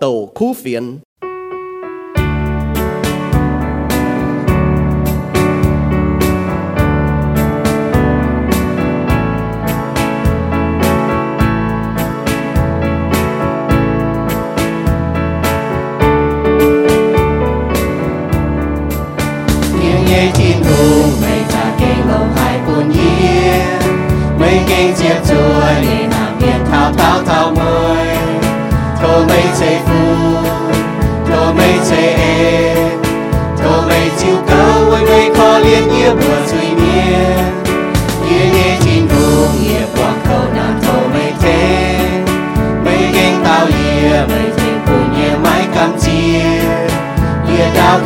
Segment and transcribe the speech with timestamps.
[0.00, 0.98] tổ khu phiền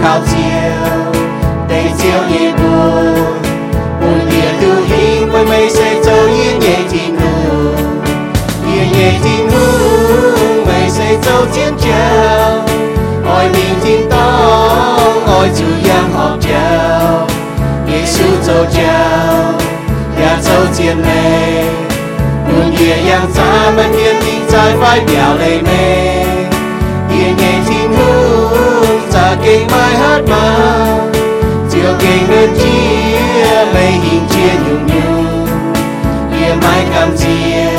[0.02, 1.12] Khảo treo
[1.68, 3.14] đầy chiếu, ngày buồn
[4.00, 6.60] buồn hiền thù hiền với mây xây dâu hiên,
[29.30, 30.56] là kinh mai hát mà.
[31.70, 35.46] Chiều kinh đơn chia, lấy hình chia nhung nhung.
[36.32, 37.70] Kia mai cam chia,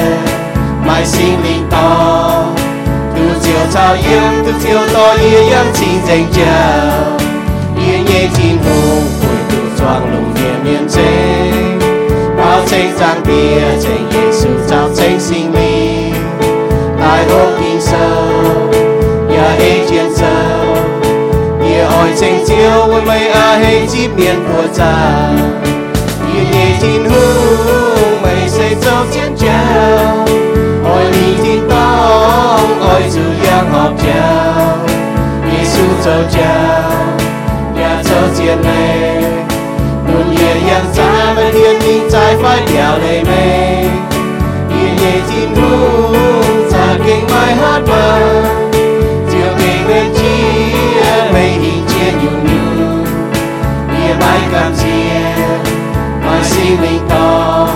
[0.85, 2.45] mai sinh linh to.
[3.15, 7.19] Từ chiều chào yên, từ chiều to yên yên xin dành chào.
[7.87, 11.79] Yên nhẹ chín hùng, vui từ choang lùng nhẹ miên trên
[12.37, 16.13] bao tranh giang bia, tranh nhẹ sự chào tranh sinh linh.
[16.99, 18.23] Tại hôn kinh sâu
[19.29, 20.13] nhà ê chiến
[21.71, 25.31] nhà ỏi tranh chiếu với mấy a hê chip miền của cha.
[26.33, 30.27] Nhà nhẹ tin hương mày xây dấu chiến trao.
[30.85, 34.77] Ỏi lý tin tông ỏi dù yang họp chào
[35.51, 36.91] Giêsu châu chào
[37.75, 39.23] nhà châu chiến này.
[40.07, 43.85] Luôn nhẹ yang xa mà thiên minh trái phải đèo đầy mây
[44.69, 45.91] nhẹ nhẹ tin hương
[47.05, 48.70] kinh mai hát vang.
[48.70, 48.70] chiều
[54.11, 55.43] bia mai cầm chia
[56.25, 57.67] mai sinh mình to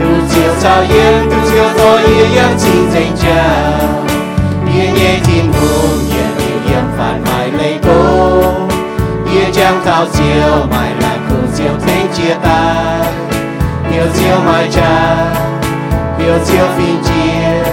[0.00, 3.70] tu chiều sao yên, tu chiều to yên yên chính dành cha
[4.76, 8.42] yên nhẹ tim hồn yên điều yên phản mai lấy cô
[9.32, 13.12] yên chẳng thao chiều, mai là khu chiều thanh chia tay
[13.92, 15.16] yêu chiều mai cha
[16.18, 17.72] yêu chiều phim chia.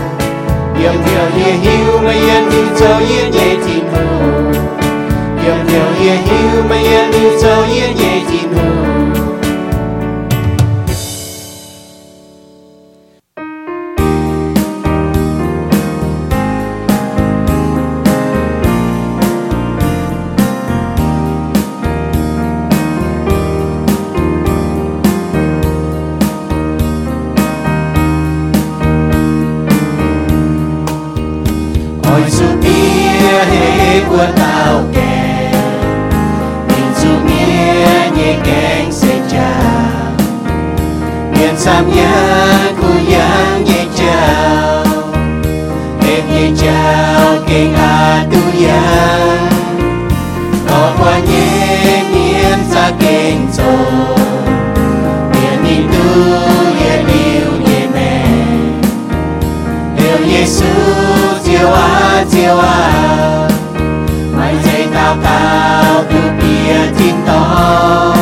[0.83, 3.85] Yếm thiểu ye hiu mà yên hiu châu yên ye tin
[5.49, 8.98] hu yếm thiểu ye hiu mà yên hiu châu yên ye tin
[62.59, 62.63] 와
[64.37, 65.27] 말제 나가
[66.09, 68.18] 그 비에 진다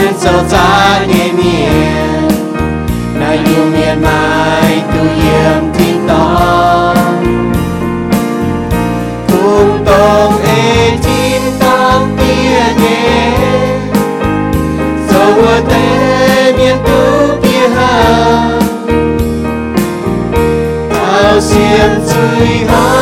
[0.00, 0.56] 人走在
[1.06, 1.42] 里面，
[3.18, 4.06] 那永远埋
[4.92, 5.26] 都掩
[5.72, 6.12] 听到，
[9.26, 9.34] 空
[9.84, 9.90] 洞
[10.38, 10.46] 的
[11.02, 11.06] 天
[11.58, 12.22] 堂边
[12.78, 12.80] 缘，
[15.08, 15.72] 走我的
[16.56, 16.88] 面都
[17.42, 17.76] 别好，
[20.92, 21.50] 到现
[22.06, 22.12] 最
[22.68, 22.97] 后。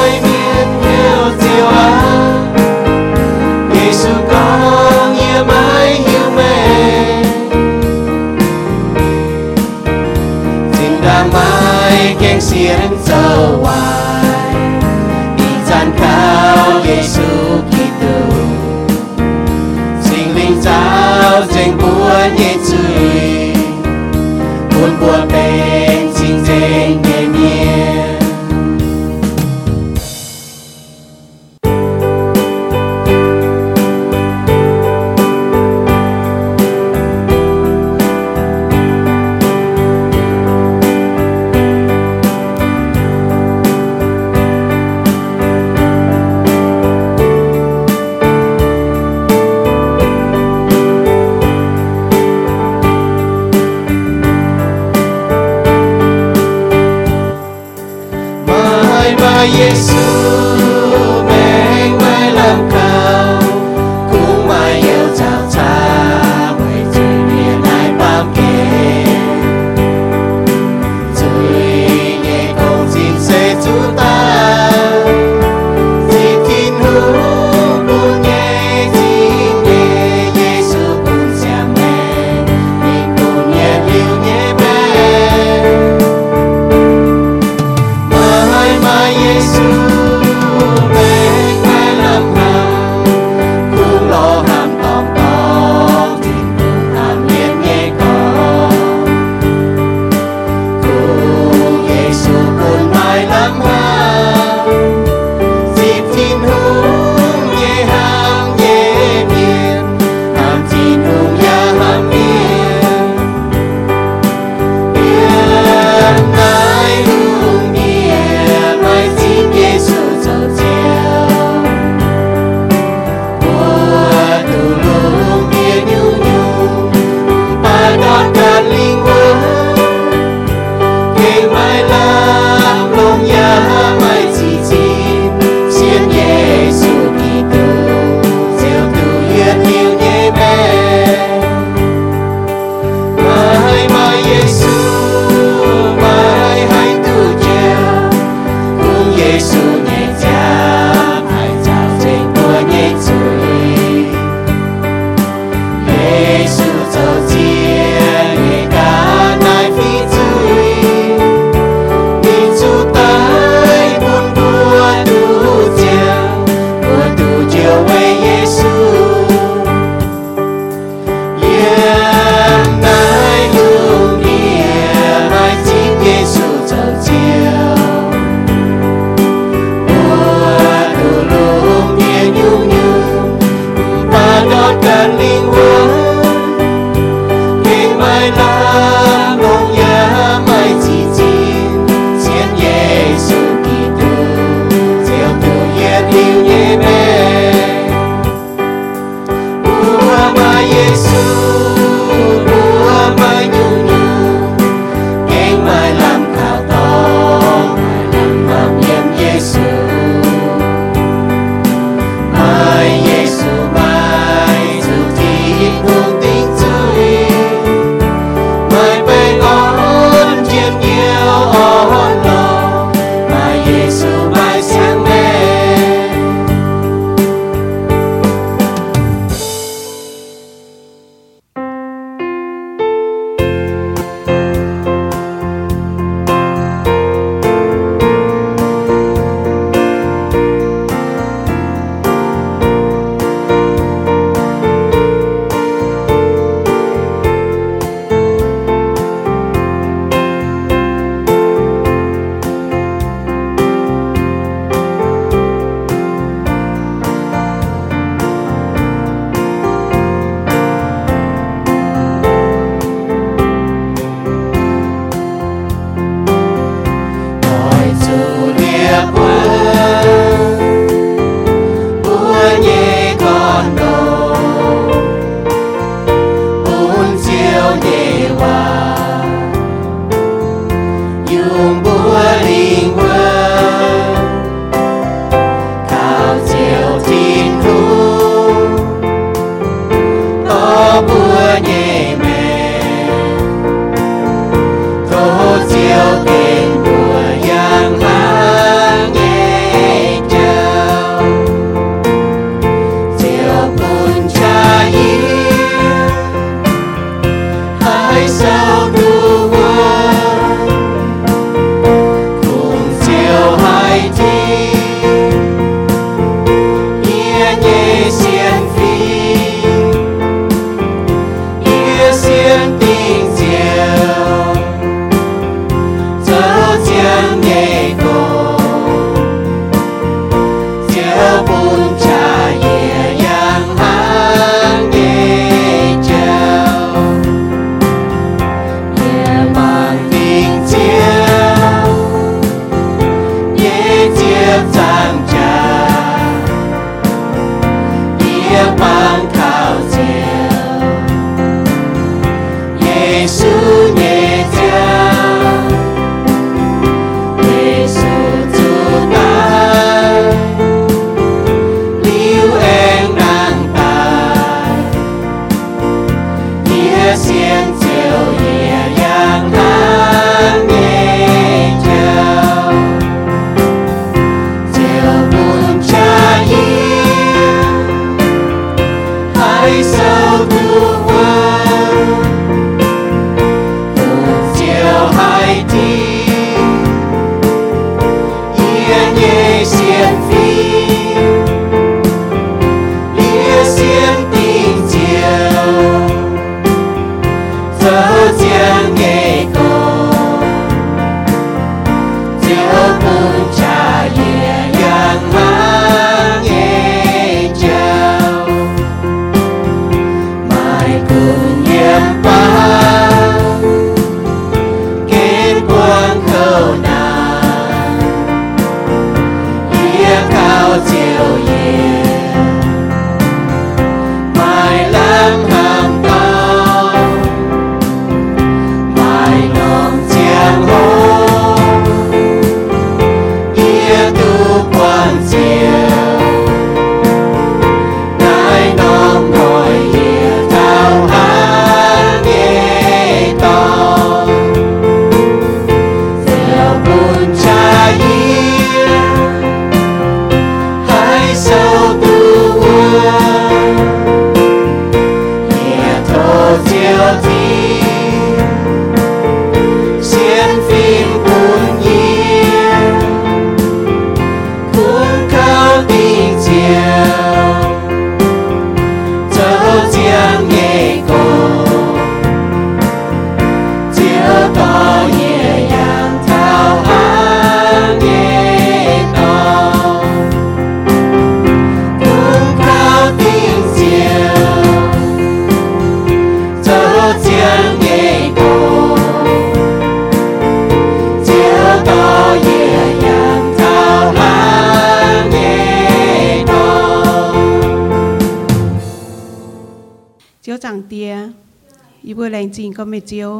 [502.08, 503.32] 一不冷静ก็ไม่เจียว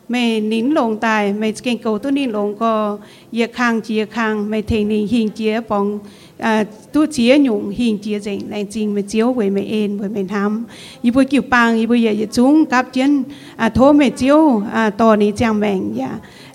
[0.10, 2.98] mẹ nín lồng tài, mẹ kênh cầu tu nín lồng có
[3.32, 6.00] yết khang chia khang, mẹ thề nín hiền chia bóng
[6.38, 10.10] à tu chia nhung hiền chia dành lệnh trình mẹ chiếu với mẹ ên với
[10.10, 10.66] mẹ thắm
[11.04, 13.24] yu vừa kiểu bang yu vừa yết chung cáp chân
[13.56, 15.84] à thô mẹ chiếu à to ní trang mẹ yeah.
[15.98, 16.20] Dạ.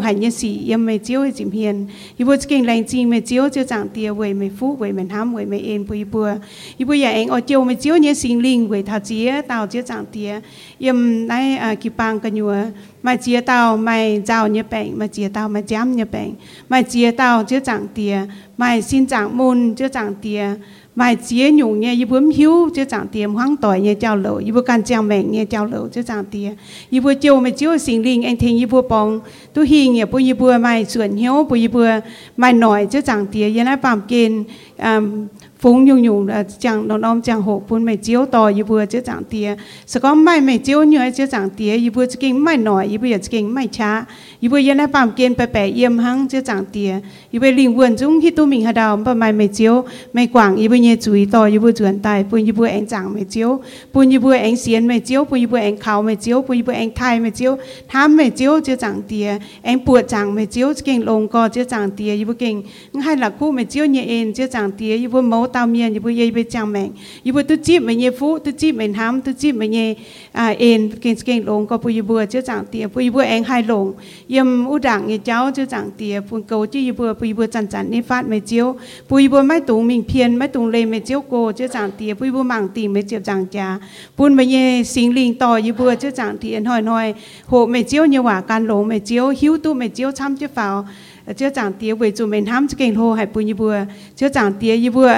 [0.00, 1.88] 讲系一时，因为只会渐现。
[2.16, 6.18] 伊不经灵智，咪只就长地为咪富，为咪贪，为咪恩背背。
[6.76, 9.14] 伊不也恩，我叫咪只呢心灵为他只
[9.46, 10.32] 到只长地，
[10.78, 12.42] 伊唔来啊去帮个女，
[13.02, 16.36] 咪只到咪造呢病，咪只到咪减呢病，
[16.68, 18.16] 咪只到只长地，
[18.56, 20.40] 咪先长满只长地。
[20.98, 21.14] My
[21.58, 23.54] 融呢，一ยห就涨跌，黄
[23.86, 24.98] ย่าพึมพิ้
[25.30, 26.48] 也เ流就涨跌；
[26.88, 28.86] 一เตี๋ยหวังต่อยอย่不เจียวหล่ออย่าพูด
[35.38, 44.06] ก 风涌涌的讲，侬侬讲火盆没浇到一波就涨跌，是讲卖没浇热就涨跌，一波只给卖耐，一波也只给卖差，
[44.38, 47.02] 一波原来把间白白盐行就涨跌，
[47.32, 62.54] 一波灵魂中去都明下到，不卖没浇，没广一波也注意到一波转带，不一波按涨没浇，不一波按咸没浇，不一波按烤没浇，不一波按太没浇，他没浇就涨跌，按ปวดจังไม่เจียวจะเก่งลงก็จะจังเตียอยู่เก่ง
[63.04, 66.88] ให้หลักคู่ไม่เจียวเนี่ยเองจะจังเตียอยู่เมา้าเมียนยิบุเยยไปจังแมง
[67.26, 69.78] ยิบุตุจิบเมันเยฟุตุจิบเมันทำตุจิบเมีย
[70.38, 73.86] อ่าเอ็นเก่งเก่งลงก็ปุยบัวเจ้าจังเตียปุยบัวแองไฮลง
[74.34, 78.66] ยี่มอุดังเยเจ้าเจ้าจังเตียปุนเกาจี้ยิบัวปุยบัวจันจันนี่ฟาดไม่เจียว
[79.08, 83.66] ปุยบัวไม่ตุงมิงเพียนไม่ตุงเลยไม่เจียวโกเจ้าจังเตียปุยบัวมังตีไม่เจียวจังจ้า
[84.16, 84.56] ปุนเมันย
[84.92, 87.06] สิงลิงต่อยิบัวเจ้าจังเตียหน่อยหน่อย
[87.48, 90.68] โหไม่เจียวเนื้ยว่าการลงไม่เจียวหิวตู้ไม่เจียวช้ำเจ้าเฝ้า
[91.34, 93.40] chang mèn như bữa tu chip mình ye phú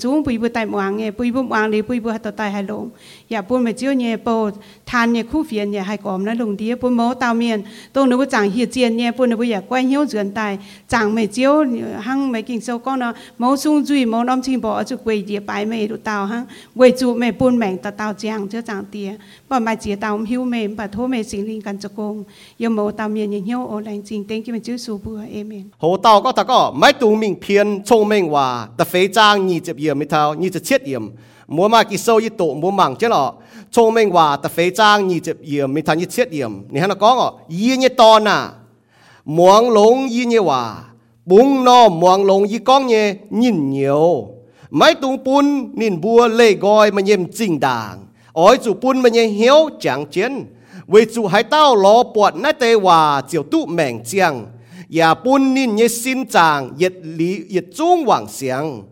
[0.00, 0.22] chúng
[0.96, 2.64] nghe bữa bữa moang đi bữa bữa hạt
[3.28, 3.42] ya
[4.24, 4.50] bồ
[4.86, 6.74] than khu phiền hai còm lùng đĩa
[7.20, 7.62] tao miền
[7.92, 10.58] tôi nếu bữa chẳng hiệt chiên như bữa nếu bữa giờ quay hiếu duyên tài
[10.88, 11.64] chẳng mày chiếu
[12.00, 15.22] hăng mày kinh sâu con nó mẫu sung duy mẫu năm chim bỏ cho quầy
[15.22, 18.60] địa bài mày đủ tao hăng quầy chủ mày buôn mèn tao tao giang chưa
[18.60, 19.14] chẳng tía
[19.52, 22.24] và mà chỉ tao hiu mềm và thô mềm xin linh căn cho công
[22.58, 25.62] yêu mô tao miền nhìn hiu ô lành chính tên kim chữ số bùa amen.
[25.78, 29.46] Hồ tao có tao có mấy tù mình thiên, thông minh hòa tập phế trang
[29.46, 31.10] nhị chụp yểm mấy thao nhị chụp chết yểm.
[31.48, 33.32] Muốn mà kỳ sâu y tổ, muốn mảng chết lọ.
[33.72, 36.52] Thông minh hòa tập phế trang nhị chụp yểm mấy thao nhị chết yểm.
[36.70, 38.50] Nè nó có ngọ yê nhị to nà.
[39.24, 40.76] Muống lống yê nhị hòa.
[41.26, 44.28] Búng no muống lống yê con nhẹ nhìn nhiều.
[44.70, 48.01] Mấy tung bún nhìn bùa lê gọi mà nhầm trình đàng
[48.32, 50.44] ôi chú bún mà nhé, hiếu chẳng chiến.
[50.86, 54.46] Vì chú hải tao lo bọt nát tê hòa, chiều tụ mẹng chiang.
[54.98, 58.82] Ya bún nín nhé, xin chàng, yết lý, yết trung hoàng xiang.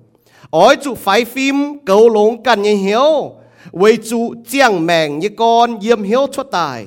[0.50, 3.32] Ôi chú phái phim, cầu lống cần nhé, hiếu.
[3.72, 6.86] Vì chú chiang mẹng như con, yếm hiếu cho tài.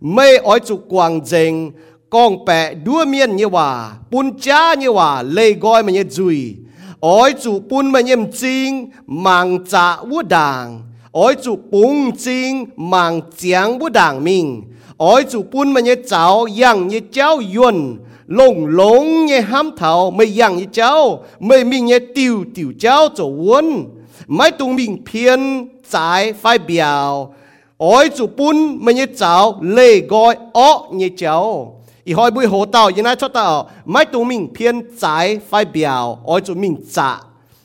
[0.00, 1.72] Mê ôi chú quang dình
[2.10, 3.92] con bẹ đua miên như hòa.
[4.10, 6.56] Bún cha như hòa, lê gói mà nhé, dùi.
[7.00, 10.82] Ôi, chủ bún mà nhé chinh mang trả vua đàng
[11.12, 14.62] ỏi chủ bùng chính mang chiang bút đảng mình
[14.96, 17.96] ỏi chủ bún mà nhé cháu yang nhé cháu yuân.
[18.26, 21.24] Lồng lồng nhé ham thảo mày yang nhé cháu.
[21.40, 23.84] Mày mình nhé tiêu tiêu cháu cho uốn.
[24.26, 27.30] Mãi tung mình phiền trái phải biểu
[27.78, 31.76] ỏi chủ bún mà nhé cháu lê gọi ọ nhé cháu.
[32.04, 33.70] Ý hỏi bùi hồ tàu yên ai cho tàu.
[33.84, 37.16] Mãi tung mình phiền trái phải biểu ỏi chủ mình trả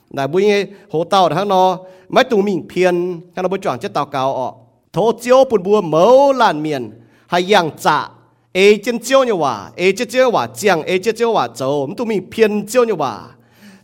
[0.10, 0.46] đại bùi
[0.92, 1.78] hồ tàu thằng nó.
[2.10, 4.58] 每度米偏，看到不转接到高哦。
[4.92, 8.12] 偷焦不播没烂面，还样炸。
[8.54, 13.38] 哎，真焦呢话，哎，这焦话酱，哎，这焦话粥，每度米偏焦呢话，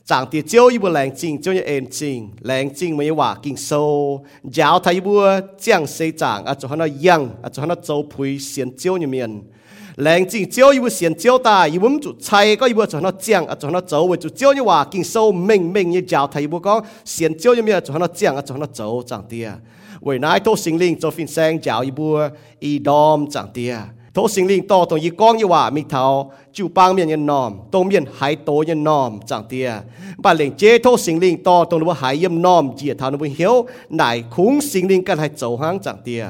[0.04, 4.24] 长得焦伊不靓精，焦呢矮精，靓精没有话紧瘦。
[4.52, 5.22] 然后他伊不
[5.58, 9.44] 酱色酱啊，就喊他样啊，就喊他粥皮鲜焦呢面。
[9.96, 13.48] lệnh chỉ chiếu yêu xiên chiếu ta yêu muốn chủ chạy có yêu cho nó chàng
[13.48, 16.28] à cho nó cháu với chủ chiếu như hòa kinh sâu mình mình như giáo
[16.28, 19.24] thầy bố con xiên chiếu như miệng cho nó chàng à cho nó cháu chẳng
[19.30, 19.52] tia
[20.02, 22.30] với nãy thô sinh linh cho phiên sang giáo yêu bùa
[22.60, 23.78] y đom chẳng tia
[24.14, 27.26] thô sinh linh to tổng y con như hòa mi thảo chủ bang miệng nhân
[27.26, 29.72] nòm tổng miệng hải tố nhân nòm chẳng tia
[30.18, 33.18] bà lệnh chế thô sinh linh to tổng nó hải yếm nòm chỉ thảo nó
[33.38, 36.26] hiếu nai khung sinh linh cần hải cháu hang chẳng tia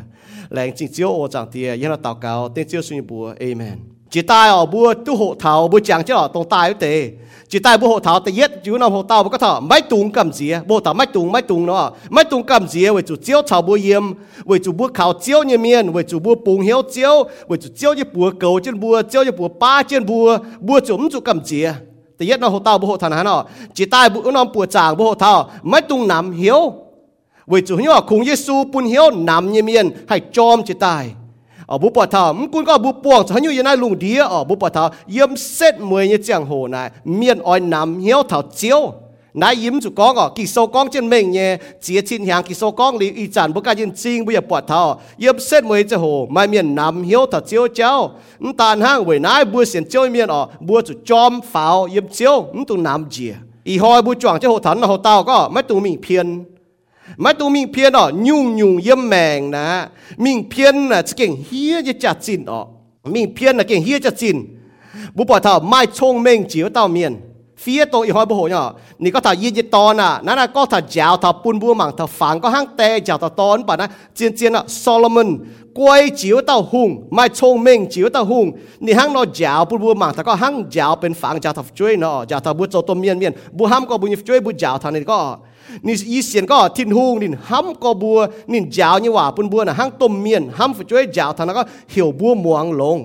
[0.51, 3.92] lệnh chính chiếu ô chẳng tia yên là tao cao tên chiếu suy bùa amen
[4.14, 7.12] Chỉ tai ở bùa tu hộ thảo bùa chẳng chứ ở tông tai tề.
[7.50, 9.82] Chỉ tai bùa hộ thảo tại yết chú nào hộ tao bùa có thảo mấy
[9.82, 13.02] tung cầm gì bố thảo mấy tung mấy tung nó mấy tung cầm gì với
[13.02, 14.04] chủ chiếu thảo bùa yếm
[14.44, 17.70] với chủ bùa khảo chiếu như miên, với chủ bùa bùng hiếu chiếu, với chủ
[17.76, 21.20] chiếu như bùa cầu trên bùa, chiếu như bùa ba trên bùa bố chủ chủ
[21.20, 21.66] cầm gì
[22.18, 24.98] tại yết nó hộ tao bùa hộ thảo nó chỉ tai bùa nó bùa chàng
[24.98, 26.74] bùa hộ thảo mấy tung nằm hiếu.
[27.46, 31.10] Với chủ nhỏ cùng Giêsu bùn hiếu nằm như miên hay chom chỉ tai
[31.66, 34.28] ở bố bỏ thảo ừ, cũng có bố buông cho như này lùng đĩa ở
[34.28, 38.42] ờ, bố bỏ yếm xét mười như chẳng hồ này miên oi nằm hiếu thảo
[38.56, 38.94] chiếu.
[39.34, 42.54] Nãy yếm chủ con ở kỳ sâu con trên mình nhé chia chín hàng kỳ
[42.54, 45.64] sâu con lý y chẳng bố ca yên chinh, bây giờ bỏ thảo yếm xét
[45.64, 48.12] mười cho hồ, mai miên nằm hiếu thảo chiếu cháu.
[48.40, 52.08] Ừ, tàn hang với nãy bùa xiển chiếu miên ở bùa chủ chom pháo yếm
[52.08, 53.34] chiếu ừ, tụ nằm dìa.
[53.64, 56.44] Y hoi bùa choàng cho hồ thắn là hồ tao có mấy tụ mình phiền.
[57.24, 59.68] มาตัวมิงเพียนอะยุ่งยุ่งเยี่ยมแมงนะ
[60.24, 62.66] มิงเพียนน่ะจะเก่งเฮียจะจัดจินอะ
[63.14, 64.38] มิงเพียนน่ะเก่งเฮียจะจิน
[65.16, 67.14] บุปผาเท่าไม่ชงเม่งจิ๋วเต้าเมียน
[67.62, 68.68] เฟียตัวอีหอยบุโหเนาะ
[69.04, 75.30] นี่ก็ถ้ายืนยตอนอะนั่นก็ถ้าเจ้าถ้าปุ่นบัวหมังถ้าฝังก็ห้างแต่เจ้าถ้าตอนป่ะนะเจียนเจียนอะโซโลมอน
[75.80, 78.46] กล้วยจิ๋วเต้าหุงไม่ชงเม่งจิ๋วเต้าหุง
[78.86, 85.20] นี่ห้างเนาะเจ้าปุ่นบัวหมังถ้าก็ห้างเจ้าเป็นฝังเจ้าถ้าช่วยเนาะเจ้าถ้าบุโจตัวเมียนเมียนบุห้ามก็บุญช่วยบุเจ้าท่านี่ก็
[85.86, 88.18] นี่อีเสียนก็ทิ้นหูนินห้ำก็บัว
[88.52, 92.98] นินจาวนี่ว่าปุ่นบัวน่ะห้างต้มเมียนห้ำช่วยจาวทางนั้นก็เหี่ยวบัวมวงลง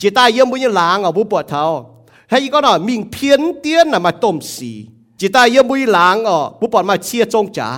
[0.00, 1.64] จีตายเยี่ยมบุญหลางอะบุปวดเท้า
[2.30, 4.72] ให้ก็น่ะมิงเพี้ยนเตี้ยนน่ะมาต้มสี
[5.20, 7.68] จีตายเยี่ยมบุญหลางอะบุปวดมาเชียจงจ๋า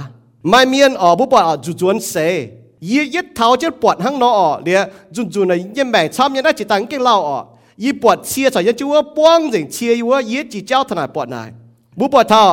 [0.49, 2.15] ไม่เมียนอะบุปวดอะจุจวนเส
[2.89, 4.83] ยี่ยึดเท้าเจะปวดห้างนออะเดี๋ยว
[5.15, 7.41] จุนจุนน่ะยังแบ่งช้ำยังได้จีตังเก่งเล่าอะ
[7.83, 11.49] ยี่ปวดเชียใส่ยังจัวป้องจริงเชียอยู่ว่ายี่จีเจ้าถนัดปวดนาย
[11.99, 12.47] บุปวดเท้า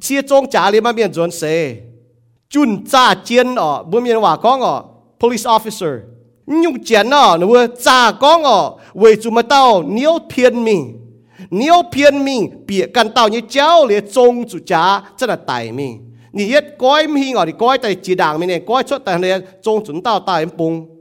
[0.00, 1.76] chia chong trả lý mà miền dồn xe
[2.48, 4.82] chun cha chiến ở bữa miền hòa con ở,
[5.20, 5.98] police officer.
[6.46, 10.96] Nhung chiến ở nó vừa cha con ở về chúng mà tao nếu thiên mình
[11.50, 15.72] nếu thiên mình bịa căn tao như cháu lý chong chủ trả chắc là tài
[15.72, 16.10] mình
[20.56, 20.99] bùng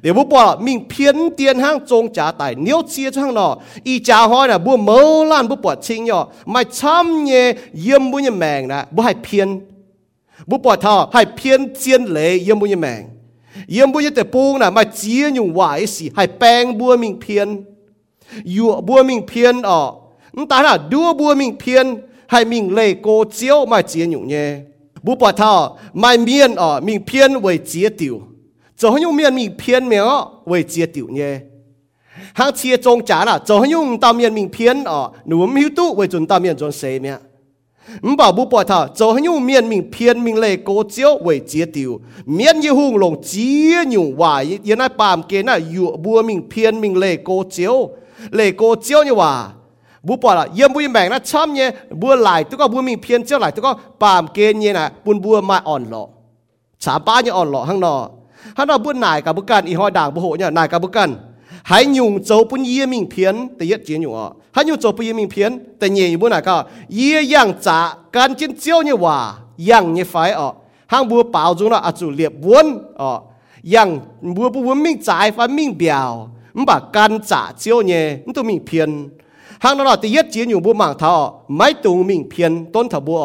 [0.00, 3.48] เดี๋ยวบุปผามิ่งเพี้ยนเตียนห้างจงจ่าไต่เนี้ยวเชียช่างหนอ
[3.86, 4.98] อีจ่าห้อยนะบัวเมอ
[5.30, 6.20] ล้านบุปผาชิงย่อ
[6.50, 7.32] ไม่ช้ำเย
[7.80, 9.48] เยี่ยมบุญแมงนะบัวให้เพี้ยน
[10.50, 13.02] บุปผาท่อให้เพี้ยนเจียนเหลยเยี่ยมบุญแมง
[13.72, 15.60] เยี่ยมบุญแต่ปูงนะไม่เจียอยู่ไหว
[15.94, 17.48] สิให้แปลงบัวมิ่งเพี้ยน
[18.52, 19.90] อยู่บัวมิ่งเพี้ยนออก
[20.50, 21.86] ตาหน้าดัวบัวมิ่งเพี้ยน
[22.30, 24.34] ให้มิ่งเลโกเจียวไม่เจียอยู่เย
[25.04, 25.52] บุปผาท่อ
[26.00, 28.14] ไม่เมียนออกมิ่งเพี้ยนไว้เจียติว
[28.79, 30.01] จะให้ยุ่งเมียนมิงเพียนเมีย
[30.47, 31.31] ไว้เจียติวเนี่ย
[32.39, 37.17] หางเชียจงจ๋าน่ะจะให้ยุ่งตามเมียนมิงเพียนอ๋อหนูมิวตู้ไว้จนตามเมียนจนเสียเมีย
[38.03, 43.39] 唔把不把他，就很用面命偏命嚟高招为截掉，面一红龙只
[43.93, 47.89] 用话，原来把嘅那有不命偏命嚟高招，
[48.31, 49.55] 嚟高招你话。
[50.07, 51.69] บุปผาเยี่ยมบุญแบ่งนะช้ำเนี่ย
[52.01, 56.03] บัวไหลตัวก็บัวมีเพียนเจ้าไหลตัวก็ปามเกณฑ์เนี่ยนะบุญบัวมาอ่อนหล่อ
[56.85, 58.22] สามป้าเนี่ยอ่อนหล่อข้างนอกข้างนอกบุญนายกับบุกันอีหอยด่างบุโหเนี่ยนายกับบุกันหายยุงโจปุ่นเยี่ยมิงเพียนแต่ยัดเจียนอยู่อ่ะหายยุงโจปุ่นเยี่ยมิงเพียนแต่เยี่ยอยู่บุญนายก็เยี่ยยังจ่าการจิ้นเจียวเนี่ยว่ายังเนี่ยไฟอ่ะห้างบัวเปล่าจุงละอาจุเลียบวนอ่ะยังบัวบั
[74.67, 76.11] วมิงจ่ายฟันมิงเบียว
[76.55, 78.89] มันบอกการจ่าเจียวเนี่ยมันต้องมิงเพียน
[79.63, 81.13] ห้างนั้นแต่ยัดเจียนอยู่บัวหมางเท้า
[81.55, 83.21] ไม่ตรงมิงเพียนต้นถบัว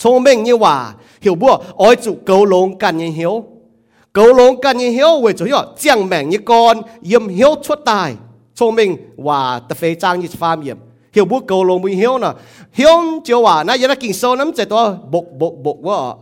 [0.00, 0.74] 聪明เนี่ยว่า
[1.22, 3.32] เหี่ยวบัวอ้อยจุเกาลงกันเนี่ยเหี่ยว
[4.13, 7.79] cầu lông cần như hiểu về chủ yếu chẳng mẹng như con, yếm hiểu xuất
[7.85, 8.15] tài
[8.55, 10.77] thông minh và tập phê trang như phàm yếm
[11.13, 12.27] hiểu bút cầu lông mình hiểu nè.
[12.73, 16.13] Hiểu chiều hòa, nãy giờ đã kinh sâu lắm chạy to bộc bộc bộc quá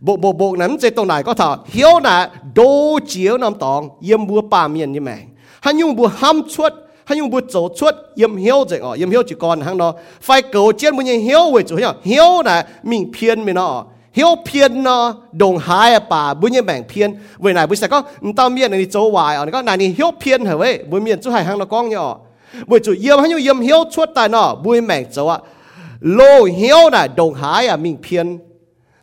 [0.00, 3.88] bộ bộ bộ nắm chế tông này có thọ hiểu nè đô chiếu nam tòng,
[4.00, 5.18] yếm bùa ba miền như mẹ
[5.60, 6.72] hắn dùng bùa ham chuột
[7.04, 9.94] hắn dùng bùa chỗ chuột yếm hiểu chế ở yếm hiểu chỉ còn hắn nó
[10.20, 14.28] phải cầu chiến mình hiểu về chủ hiếu hiểu nè, mình phiền mình nó hiếu
[14.46, 17.86] phiền nó ờ, đồng hai à bà bữa nhiên bảng phiền vậy này bữa sẽ
[17.86, 20.78] có ừ, tao miền này châu hoài ở có này này hiếu phiền hả vậy?
[20.90, 22.18] Bữa miền chú hải hàng nó con nhỏ
[22.66, 25.38] bữa chủ yêu hay yếm hiếu chuột tài nó bữa mảng châu ạ.
[26.00, 28.38] Lô hiếu này, đồng hai à mình phiền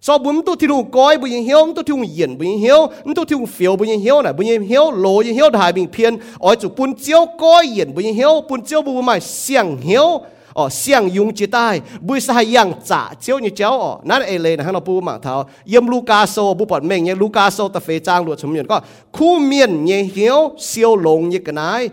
[0.06, 2.88] so bún tu thì luôn coi bún hiếu tu thì luôn yên bún hiếu.
[3.16, 4.34] Tu thì luôn phiêu bún hiếu này.
[4.34, 8.04] Bún hiếu, lô bún hiếu đại mình phiền ở chủ, bún chiếu coi yên bún
[8.04, 10.22] hiếu, bún chiếu bún mày xiang hiếu.
[10.56, 13.98] Ờ, ở xiang yung chi tai, bui sa yang cha chiếu như chéo ở ờ,
[14.04, 15.50] nát ai lên hàng nó pu mạng thảo.
[15.66, 18.68] Yếm Luca so bu bọn mình nhé, Luca so ta phê trang luật chúng mình
[18.68, 18.82] có.
[19.12, 21.90] Khu miền nhé hiếu, siêu lồng như cái này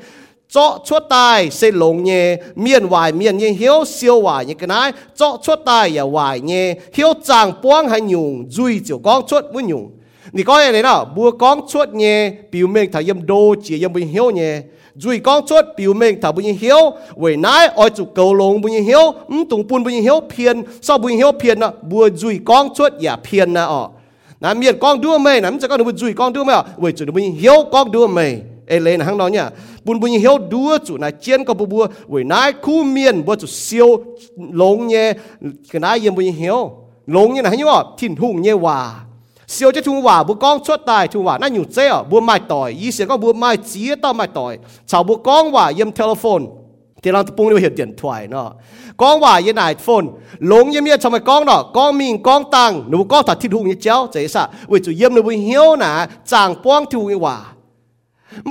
[0.48, 4.66] cho chuột tai sẽ lồng nhé, miền hoài miền nhé hiếu, siêu hoài như cái
[4.66, 9.26] này cho chuột tai ya hoài nhé, hiếu chàng quang hay nhung, duy chiều con
[9.26, 9.90] chuột với nhung.
[10.31, 14.63] 你讲嘢嚟啦，冇讲出嘢，表明他饮多字，饮唔晓嘢。
[14.99, 16.77] rồi con chốt biểu minh thảo bùi hiếu
[17.15, 20.97] với nái oi chủ cầu lông bùi hiếu ừm tung bùn bùi hiếu phiền sau
[20.97, 23.89] bùi hiếu phiền nè bùi rồi con chốt ya phiền nè ọ
[24.39, 27.05] nà miền con đua mày nắm cho con bùi rồi con đua mày với chủ
[27.13, 29.49] bùi hiếu con đua mày ê lên hàng đó nhá
[29.83, 33.35] bùn bùi hiếu đua chủ nà chiên có bùi bùi với nái khu miền bùi
[33.35, 34.03] chủ siêu
[34.51, 35.13] lông nhé
[35.71, 36.71] cái nái yếm bùi hiếu
[37.07, 37.65] lông nhé nà hay nhá
[37.97, 38.93] thìn hùng nhé hòa
[39.55, 44.53] 小只ทุ่งว่าบุกองชดตายทุ่งว่านั่นอยู่เจ้าบัวไม่ต่อยยี่เสียก็บัวไม่จีต้องไม่ต่อย
[44.89, 46.41] ชาวบุกองว่ายี่ยมโทรโฟน
[47.01, 48.47] ที่เราปุ่งเราเห็นเดียนถวยเนาะ
[49.01, 50.03] กองว่ายี่นายโฟน
[50.51, 55.91] ลงยี่เมียทำไมกองเนาะกองมิงกองตังหนูก็ตัดที่ทุ่งยี่เจ้าเจ๊สะวิจุเยี่ยมหนูบุเหี้ยวนะ
[56.31, 57.37] จางป้องทุ่งยี่ว่า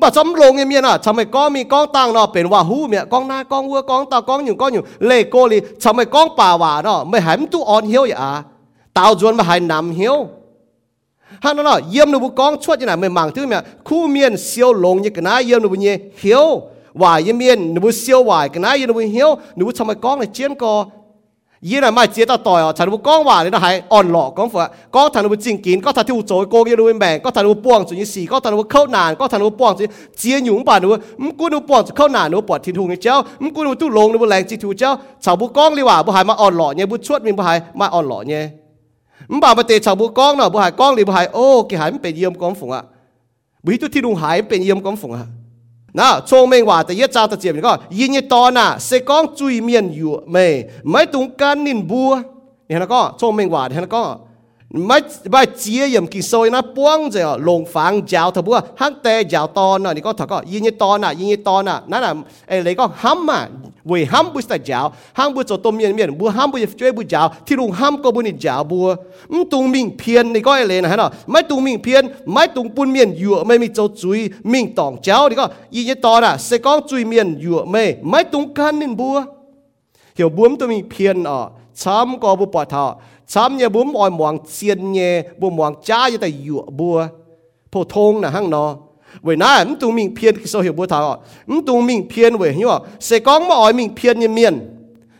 [0.00, 8.30] บ่จำลงยี่เมียน่ะทำไมกองมีกองตังเนาะเป็นว่าหูเมียกองหน้ากองวัวกองตากองอยู่กองอยู่เลโกลีทำไมกองป่าว่าเนาะไม่หายมันตู้อ่อนเหี้ยวอย่า
[8.96, 10.16] ตาวจวนมาหายนำเหี้ยว
[11.41, 14.37] hắn nó yếm nó bu con chuột như này mình mang thứ mà khu miền
[14.37, 16.61] siêu lồng như cái này yếm nó bu nhẹ hiếu
[16.93, 17.89] và yếm miền nó bu
[18.27, 20.85] cái này yếm nó bu hiếu nó bu con này chiến co
[21.61, 24.31] yếm này mà chiến tao tỏi thằng bu con và đấy nó hay on lọ
[24.35, 27.21] con phải con thằng nó bu kín con thằng thiêu chối cô kia nó bèn
[27.23, 28.87] con thằng nó buông chuyện như xì con thằng nó bu khâu
[29.19, 32.07] con thằng nó buông chuyện chiến nhúng bà nó bu mắm cú nó buông khâu
[32.07, 34.73] nàn nó thiên thu như chéo mắm cú nó tu lồng nó bu lèn thu
[34.73, 37.35] chéo thằng bu con đi vào bu hay mà on lọ nhé bu chuột mình
[37.35, 38.49] bu hay mà on lọ nhé
[39.29, 42.83] มับ่าวเตะชาวบุกองเนาะบ่หายกองหรือบ่หายโอ้กี่หายมันเป็นเยี่ยมกองฝงอะ
[43.63, 45.27] บุหิตุที่ลุงหายเป็นเยี่ยมกองฝงอะ
[45.99, 50.37] นะชงเมงว่าแต่ยะเจ้าตะเจียมก็ยินยตอน่ะเสกองจุยเมียนอยู่เม
[50.89, 52.11] ไม่ตุงกันนินบัว
[52.67, 54.03] เนี่ยนะก็ชงเมงว่าเนี่ยนะก็
[54.87, 54.97] ไม่
[55.31, 62.11] ไม่เจียยมกิโซยนะป้วงเจอลงฟังยาวทบัวหักแต่ยาวตอนน่ะนี่ก็ถ้าก็ยิงตอนน่ะยิงตอนน่ะนั่นน่ะ
[62.47, 63.39] เอเลยก็ห้ำอะ
[63.87, 64.85] เวยห้ำบุษตยาว
[65.17, 68.87] ห้ำบุษต้มเมียนเมียนบัวห้ำบุษช่วยบุยาวที่ลุงห้ำก็บุญยาวบัว
[69.33, 74.19] มตุงมิงเพียนนี่ก็เอเลยนะฮะเนาะไม่ตุงมิงเพียนไม่ตุงปุ่นเมียนอยู่ไม่มีเจ้าจุย
[74.51, 79.17] มิงตองเจ้านี่ก็ยิงตอนน่ะเสกองจุยเมียนอยู่ไม่ไม่ตุงกันนินบัว
[80.15, 81.39] เหี่ยวบัวมตัวมีเพียนอะ
[81.81, 82.85] ช้ำก็บุปผา
[83.31, 87.07] sám nhà bùm oi mong chiên nhẹ bùm mong cha như tại dụ bùa
[87.71, 88.75] phổ thông là hăng nó.
[89.21, 92.37] Vậy na mình tung mình phiền cái số hiểu bùa thảo mình tung mình phiền
[92.37, 94.59] vậy, hiểu sẽ có mà oi mình phiền như miền.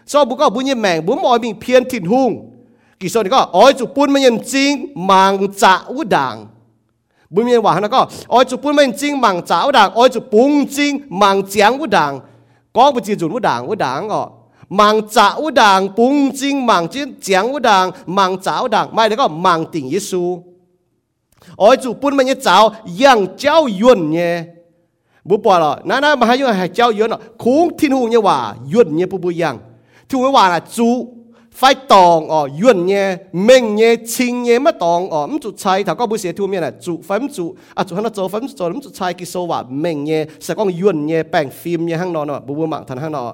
[0.05, 2.51] Sau bùa có bùa như mèng bùm oi mình phiền thịt hung
[2.99, 6.47] cái số này có oi chụp bún mình chính mang trả u đảng.
[7.29, 9.93] Bùm mình hòa nó có oi chụp bún mình chính mang trả u đảng.
[9.93, 12.19] Oi chụp bùn chính mang chiang u đảng.
[12.73, 14.27] Có bùa chỉ dùng u đảng u đảng ờ
[14.79, 17.85] มังจ้าอุดังปุงจริงมังจิ้นเจียงอุดัง
[18.17, 20.23] มังจ้าอุดังไม่แล้วก็มังติ่งยิสู
[21.59, 22.55] โอ้ยจูปุ่นมันยเจ้า
[23.01, 24.33] ยังเจ้ายุ่นเนี่ย
[25.27, 28.37] บุปผาหรอนั่นมาให้ยุ่นให้เจ้ายุ่นหรอคุ้งทิ้งหูเนี่ยว่า
[28.73, 29.55] ยุ่นเนี่ยปุบุยัง
[30.07, 30.89] ที่งไว่าน่ะจู
[31.57, 33.05] ไฟตองอ๋อยุ่นเนี่ย
[33.43, 37.45] เม่งเนี่ยชิงเนี่ยไม่ตองอ๋อมันจุดใช้ถ้าก็บุเสียทุ่มเนี่ยน่ะจูไฟมันจู
[37.77, 43.25] อะจูฮันน่าโจไฟมันจุมัจุดใช้กิโซว่าเม่งเนี่ยสะก้องยุ่นเนี่ยแป้งฟิล์มเนี่ยห้างนอนอ่อบุบุหมังทันห้างนอน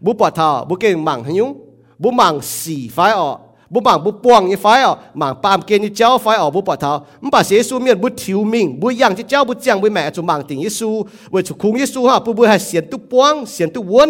[0.00, 1.54] bùi bỏ thọ bùi kêu mạng hả nhung.
[1.98, 3.38] Bùi mạng xì phải ọ.
[3.73, 6.91] บุบังบุปวงยี่ไฟอ๋อหมางปามเกนี่เจ้าไฟอ๋อบุปะเท้า
[7.23, 10.89] มันป่าเสียสูเมียนบุทิวมิงบุยังที่เจ้าบุจียงบุแม่จุมังติงยิสู
[11.31, 14.09] เวชุคุงยิสูฮะบุบุให้เสียนตุปวงเสียนตุวน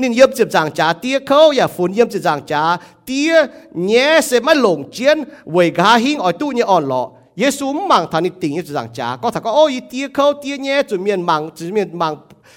[0.00, 2.62] นี่เยี่ยมจีบจางจ่าเตี้ยเขาอย่าฝุ่นเยี่ยมจีบจางจ่า
[3.06, 3.32] เตี้ย
[3.86, 5.16] แง่เสมาหลงเจียน
[5.52, 7.02] เวกาหิงอ๋อตู้เนี่ยอ่อนหล่อ
[7.38, 12.12] เยซูมังทานิติงยี่จางจ่าก็ถ้าก็โอ้ยเตี้ยเขาเตี้ยแง่จุเมียนมังจุเมียนมัง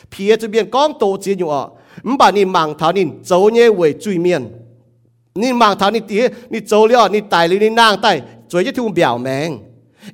[0.10, 1.64] เพียจุเมียนก้องโตเจียนอยู่อ๋อ
[2.08, 4.44] มันป่านี่มังทานินโจเนี่ยเวจุเมียน
[5.43, 6.17] นี่มังทานี่ตี
[6.53, 8.17] นี่โจเลียนี่ตายหรือนี่นางตาย
[8.51, 9.51] จวยจะทุ่มเบี่ยวแมง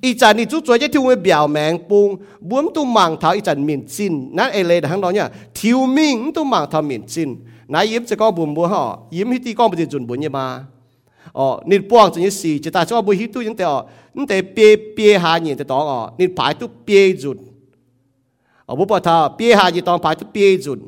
[0.04, 2.08] อีจันนี่จุจวยจะทุ่มเบี่ยวแมงปุง
[2.48, 7.30] บวมตุ้มมังทาอีจันมินจินนั่นเอเลทั้งน้องเนี่ยทิวมิงตุ้มมังทามินจิน
[7.72, 8.82] นายยิ้มจะก้องบุมบัวห่อ
[9.16, 10.46] ยิ้มฮิตีก้องปฏิจุนบุญยมา
[11.38, 13.78] อ๋อนี่ป้องจะนี่สี่จะตาชอบบุฮิตุยังแต่อ๋อ
[14.14, 17.36] นั่นแต่เปียเปียหาเนี่ยจะต้องอ๋อนี่ผายตุ้เปียจุด
[18.66, 20.78] อ๋อบุปผาเปียหาเนี่ยต้องผายตุ้เปียจุด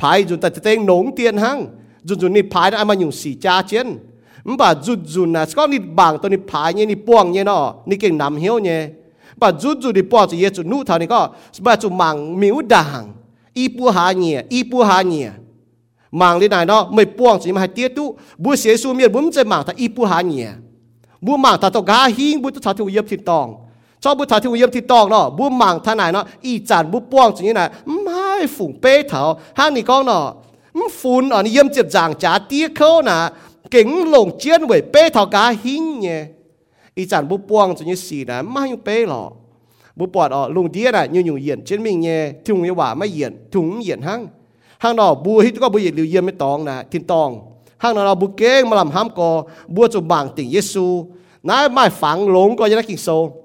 [0.00, 1.58] ผายจุดแต่จะเต็งหนงเตียนหั่ง
[2.07, 3.87] จุนจุนนี่พายนะมาอยู่สี่จ้าเช่น
[4.47, 8.79] มันบ่จุดจุนนะก็นี่บางตัวนี่พายเนี่ยนี่ป้วงเนี่ยเนาะนี่เก่งนำเหี้ยวเนี่ย
[9.41, 11.21] บ่จุดจุนนี่ป้วงจะเยจุนู่เท่านี้ก็
[11.65, 13.03] บ่จุมังมิวด่าง
[13.57, 15.29] อีปูหาเนี่ยอีปูหาเนี่ย
[16.21, 18.07] มังเลยนายเนาะไม่ป้วงจะมาให้เตี้ยตู้
[18.43, 20.49] บัวเสียสูเมียบุ้มจะมังถ้าอีปูหาเนี่ย
[21.25, 23.47] บัวมังถ้าต้องกาหิงบัวต้องถ้าถูกเย็บทิดตอง
[24.05, 26.91] cho bu thảo thì yếm thì tòng nó bu màng thân này nó y chản
[26.91, 30.33] bu buông chỉ như này mai phụng bê thảo hang ni con nó
[30.92, 33.28] phun ở yếm chụp giảng trả tia khâu nè
[33.70, 36.24] kính lồng chiến với bê thảo cá hình nhé.
[36.94, 39.30] Y chản bố buông cho như xì nè mai yung bê lọ.
[39.96, 42.32] Bu bọt ở lồng tia nè như nhung yển trên mình nhé.
[42.44, 44.26] Thùng như quả mai yển thùng yển hăng,
[44.78, 47.40] hăng nó bu hít có bu yển liu yếm mới tòng nè thiên tòng.
[47.78, 51.06] Hang nó bu kế mà làm ham cò, bu cho màng tỉnh Giêsu
[51.42, 53.36] nãy mai phẳng lồng có như nó kinh sâu.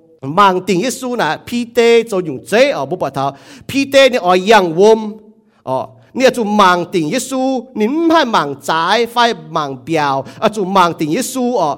[6.17, 7.41] เนี่ยจูมังติงยิสู
[7.79, 8.69] นิ่มให้มังจ
[9.11, 9.17] ไฟ
[9.55, 11.69] มังเบียวอาจูมังติงยิสูอ๋อ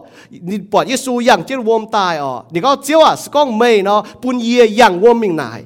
[0.50, 5.62] นี่ปอดยิสูอย่างเจ้าวมตายอ๋อนี่ก็เจ้าอะสก้องเมยเนาะปุนเยียอย่างวมมิงนาย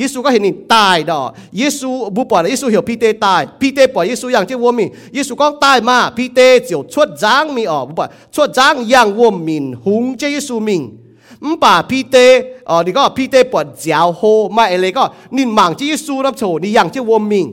[0.00, 1.26] ยิสูก็เห็นนี่ตายดอก
[1.60, 10.82] ยิสูบุปผายิสูเหี่ยวพีเตตายพีเตปล่อยยิสูอย่างเจ้าวมินยิสูก็ตายมาพีเตเจียวชดจ้างมีอ๋อบุปผาชดจ้างอย่างวมมินหุงเจ้ายิสูมิง
[11.44, 12.16] มป่าพีเต
[12.68, 14.20] อ๋อนี่ก็พีเตปวดเจียวโฮ
[14.56, 15.04] มาเอเลยก็
[15.36, 17.46] นินหมังเจยิสูรับโชนี่อย่างเจ้าวมิง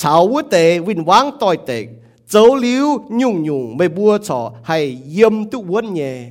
[0.00, 1.86] thảo chảo tế vinh vang tỏi tệ
[2.30, 6.26] dấu liu nhung nhung mê bua cho hay yếm tu quân nhé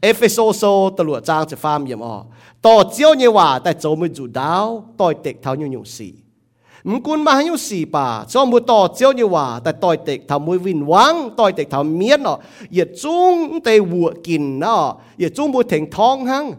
[0.00, 2.22] Epheso so tờ lụa trang cho pham yếm ọ.
[2.62, 6.12] Tỏ chiếu nhé hòa tại dấu mê dù đáo, tòi tịch tháo nhung nhung xì.
[6.84, 10.28] Mũ cún mà hay xì bà, cho mù tỏ chiếu nhé hòa tại tòi tịch
[10.28, 12.38] tháo mùi vinh vắng tòi tịch tháo miên ọ
[12.70, 16.52] yết chung tê vua kìn ọ yết chung bùa thành thong hăng.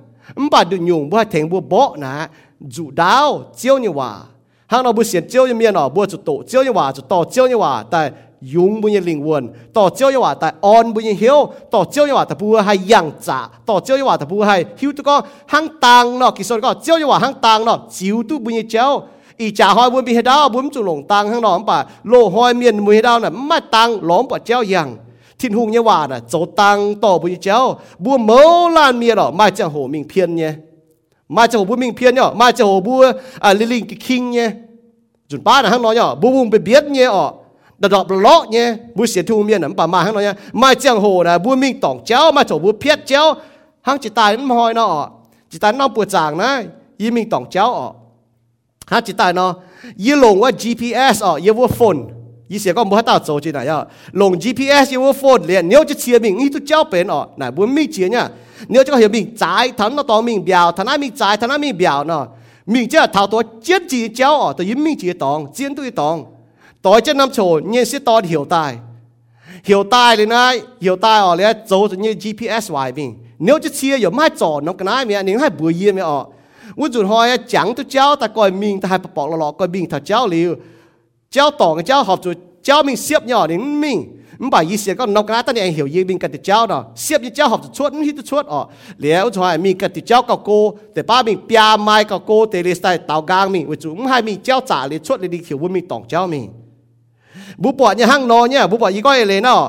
[0.51, 2.29] Bà đừng nhung bùa thành bùa bọ nà,
[2.59, 4.19] dù đáo chiếu nhé hòa.
[4.67, 7.01] Hàng nào bùa xiên chiếu nhé miên ọ bùa chủ tổ chiếu nhé hòa chủ
[7.01, 8.11] tổ chiếu nhé hòa tại
[8.41, 11.83] dùng bữa như linh quân, tổ chiếu như hòa tại on bữa như hiếu tổ
[11.91, 14.65] chiếu như hòa tại bữa hay yang trả tổ chiếu như hòa tại bữa hay
[14.77, 17.79] hiếu tu có hang tang nọ, kỳ số có chiếu như hòa hang tang nọ,
[17.91, 19.01] chiếu tu bữa như chiếu
[19.37, 21.85] ý trả hỏi bữa bị hết đau bữa chủ lồng tàng hàng nó bà.
[22.03, 24.97] Lo hỏi miền mùi hết đau này mất tang lõm bà chiếu yang.
[25.39, 29.15] Thiên hùng như hòa là chỗ tăng tỏ bùi như chiếu bữa mẫu lan miền
[29.15, 30.53] đó mai chẳng hồ mình phiền nhé.
[31.29, 33.03] Mà hồ bố mình phiền nhở mà cho bố
[33.39, 34.51] à linh linh cái kinh nhé.
[35.29, 36.15] Chuẩn ba là hắn nói nhở.
[36.15, 37.33] Bố bố bị biết nhé ọ
[37.93, 38.67] ดอกเลาะเนี่ย
[38.97, 43.21] บุเสียทุ่มเมียนน่ะป่ามาข้างนอเนี่ยมาเจียงโหนะบุมิงตองเจ้ามาโจบุเพียดเจ้า
[43.87, 45.07] ห้างจิตตายนั่นหอยเนาะ
[45.51, 46.49] จิตตายน้องปวดจางนะ
[47.01, 47.93] ยี่มิงตองเจ้าออก
[48.91, 49.51] ห้างจิตตายเนาะ
[50.05, 51.97] ยี่หลงว่า GPS ออกยี่ว่าโฟน
[52.51, 53.79] ยี่เสียก็บ่ตาโจจีไหนอะ
[54.21, 58.25] ลง GPS ยี่ว่าโฟนเลยเนี่ยจะเชียร์มิงนี่ทุกเจ้าเป็นออกไหนบุมิงเชียเนี่ย
[58.69, 62.23] เนี่ยจะเห็นมิ่งจ่ายทันนตองมิงเบียวทันนั้นมิ่งจ่ายทันนั้นมิงเบียวเนาะ
[62.73, 66.15] มิงเจ้าท่าตัวเจียนจีเจ้าออกแต่ยิ่มิ่งจีตองเจียนตุยตอง
[66.81, 68.77] tối chết năm chỗ nhiên sẽ to hiểu tai
[69.63, 70.61] hiểu tai lên ai?
[70.81, 73.17] Hiểu tai ở đây dấu như GPS vài mình.
[73.39, 75.23] Nếu chỉ chia giờ mai trò, nó cái này mẹ?
[75.23, 76.25] Nếu hai bữa yên mình ở.
[76.75, 79.67] Muốn dùng hỏi, chẳng tôi cháu ta coi mình, ta hai bỏ lọ lọ, coi
[79.67, 80.55] mình thật cháu liu
[81.29, 84.13] cháu tỏ cái cháu học rồi, cháu mình xếp nhỏ đến mình.
[84.37, 86.67] Mình bảo ý xiên có, nó cái ta này hiểu gì mình cần thì cháu
[86.67, 86.85] đó.
[86.95, 88.65] Xếp như cháu học chuột, hít chuột ở.
[88.97, 92.45] Liệu rồi mình cần thì cháu cầu cô để ba mình bia mai cầu cô
[92.45, 93.67] để lấy tay tàu gang mình.
[93.67, 96.27] Với chúng hai mình cháu trả lấy chuột để đi hiểu với mình tổng cháu
[96.27, 96.49] mình.
[97.63, 99.61] บุปผาเนี่ยห้างนอเนี่ยบุปผาอีก้อยเลยเนาะ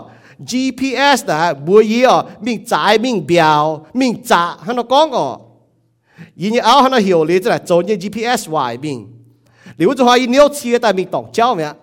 [0.51, 3.64] GPS นะบุยอ่ะมิ่งจ่ายมิ่งเบียว
[4.01, 5.28] มิ่งจ่าฮันนกองอ่ะ
[6.41, 8.99] ยินเอาฮันนเหี่ยวเลยจะจนเนี่ย GPS วายมิ่ง
[9.76, 11.74] หรือว่าจะหอยเนี้ยวเชียแต่มิ่งตองเจ้าเนี่ย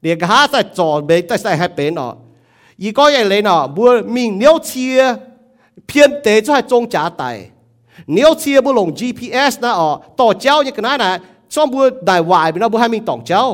[0.00, 2.08] เดี๋ยวก็หาใส่จอนไปแต่ใส่ให้เป็นอ่ะ
[2.82, 3.82] อีก้อยเลยเนาะบุ
[4.14, 4.98] มิ่งเนี้ยวเชีย
[5.86, 7.24] เพี้ยนเตะจะให้จงจ่าไต
[8.12, 11.12] เนี้ยวเชียบุลง GPS นะอ่ะต่อเจ้าเนี่ยก็น่านะ
[11.52, 13.44] ช่องบัวได้วายไปนะบัวให้มิ่งตองเจ้า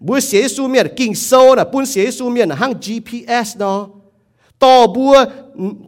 [0.00, 3.86] bữa xế su miền kinh sâu là bún xế su miền hang GPS đó.
[4.58, 5.24] To bua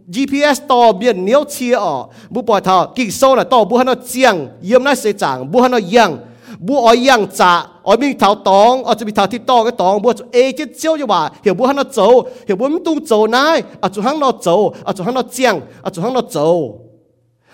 [0.06, 2.04] GPS to biển nếu chia ở.
[2.30, 5.68] Bu bỏ thảo kinh sâu là to bua nó chiang yếm nó sẽ chẳng bua
[5.68, 6.18] nó yang
[6.58, 10.02] bua ở yang trả ở bên thảo tòng, ở bên thảo thì to cái tòng
[10.02, 11.30] bua A chết chiêu như bà.
[11.44, 14.92] Hiểu bua nó trâu hiểu bua tung trâu nai ở chỗ hang nó trâu ở
[14.92, 16.80] chỗ hang nó chiang ở chỗ hang nó trâu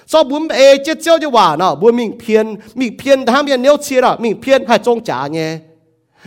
[0.06, 1.56] so bún A chết chiêu như bà.
[1.56, 5.04] Nó bua mình phiền mình phiền tham biển nếu chia là mình phiền hay trông
[5.04, 5.58] trả nhé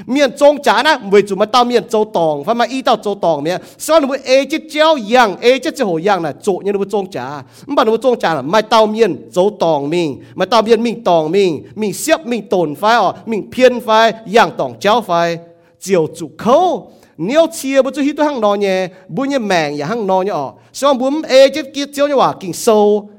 [0.05, 2.95] miền trông trả na với chúng mà tao miền châu tòng phải mà y tao
[2.95, 6.33] châu tòng miền sao nó ê chết chéo yang ê chết chéo hồ yang là
[6.41, 9.89] chỗ như nó trông trả mà nó trông trả là mai tao miền châu tòng
[9.89, 13.79] mình mà tao miền mình tòng mình mình xếp mình tồn phải à mình phiền
[13.79, 15.37] phải yang tòng chéo phải
[15.79, 20.07] chiều chủ khâu nếu chia bữa hít hang nọ nhé bữa nhé mèn nhà hang
[20.07, 23.09] nọ nhé ở sao bún ê chết kia chéo như hòa kinh sâu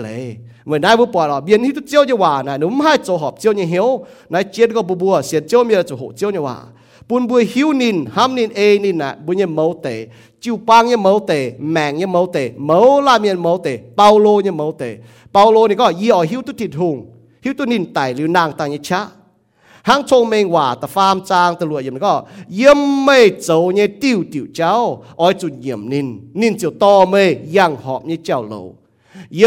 [0.06, 3.17] ิว mới nãy vừa bỏ là biến hít chiếu như hòa này, núm hai chỗ
[3.17, 4.05] họp chiếu như hiếu.
[4.29, 6.57] Nãy chết có bùa bùa, xiết chiếu mi chỗ hộ chiếu như hòa.
[7.09, 10.07] Bùn bùi hiếu nín, ham nín, ê nín nè bùn như mẫu tệ
[10.41, 14.19] chiu bang như mẫu tệ mạng như mẫu tệ mẫu la miền mẫu tệ bao
[14.19, 14.97] lô như mẫu tệ
[15.33, 17.05] bao lô này có y ở hiếu tu thịt hùng,
[17.41, 19.07] hiếu tu nín tài liu nàng tài như chá.
[19.81, 22.23] Hang chồng mình hòa ta farm trang, ta lụa yếm có.
[22.57, 26.19] Yếm mê châu như tiêu tiêu cháu ở chỗ yếm nín.
[26.33, 28.75] Nín chiều to mê yang họp như cháu lâu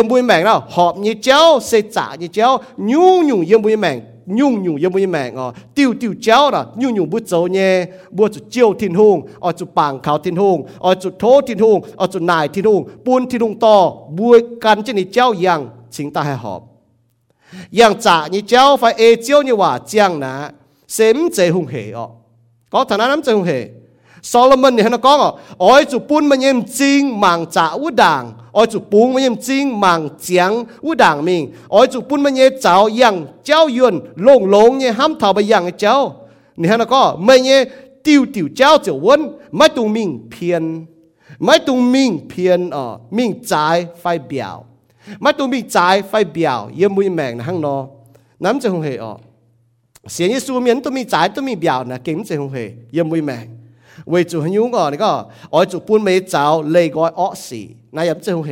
[0.09, 4.01] bùi mèn nào họp như cháu sẽ trả như cháu nhung nhung yếm bùi mèn
[4.27, 7.87] nhung nhung yếm bùi mèn ờ tiêu tiêu cháu đó nhung nhung bút dấu nhé
[8.11, 11.59] bút chủ chiêu thiên hùng ở chủ bảng khảo thiên hùng ở chủ thố thiên
[11.59, 15.35] hùng ở chủ nài thiên hùng buôn thiên hùng to bùi căn trên này cháu
[15.45, 16.63] yang chính ta hay họp
[17.79, 20.51] yang trả như cháu phải ê chiêu như hòa chiang nà
[20.89, 22.09] xem dễ hùng hề ờ
[22.71, 23.69] có thằng nào nắm dễ hùng hề
[24.25, 28.33] Solomon này nó có ngọ ôi chủ buôn mà nhem chính màng trả ú đảng
[28.53, 32.31] ôi chủ buôn mà nhem chính màng chiang ú đảng mình ôi chủ buôn mà
[32.31, 36.17] nhem cháu yang cháu yuan lông lông nhé ham thảo bây yang cháu
[36.57, 37.65] này nó có mà nhé
[38.05, 40.87] tiêu tiêu cháu cháu quân mấy tụng mình phiền
[41.39, 44.65] mấy tụng mình phiền ờ mình trái phải biểu
[45.21, 47.87] mấy tụng mình trái phải biểu yên mũi mèn hăng nó
[48.41, 48.99] nắm cho không hề
[54.13, 55.13] วจูหิวงอนก็
[55.53, 57.61] อ๋อจูปุ่นไม่เจ้าเลยก้อยอ้อสี
[57.97, 58.51] นายยังเจ้าเห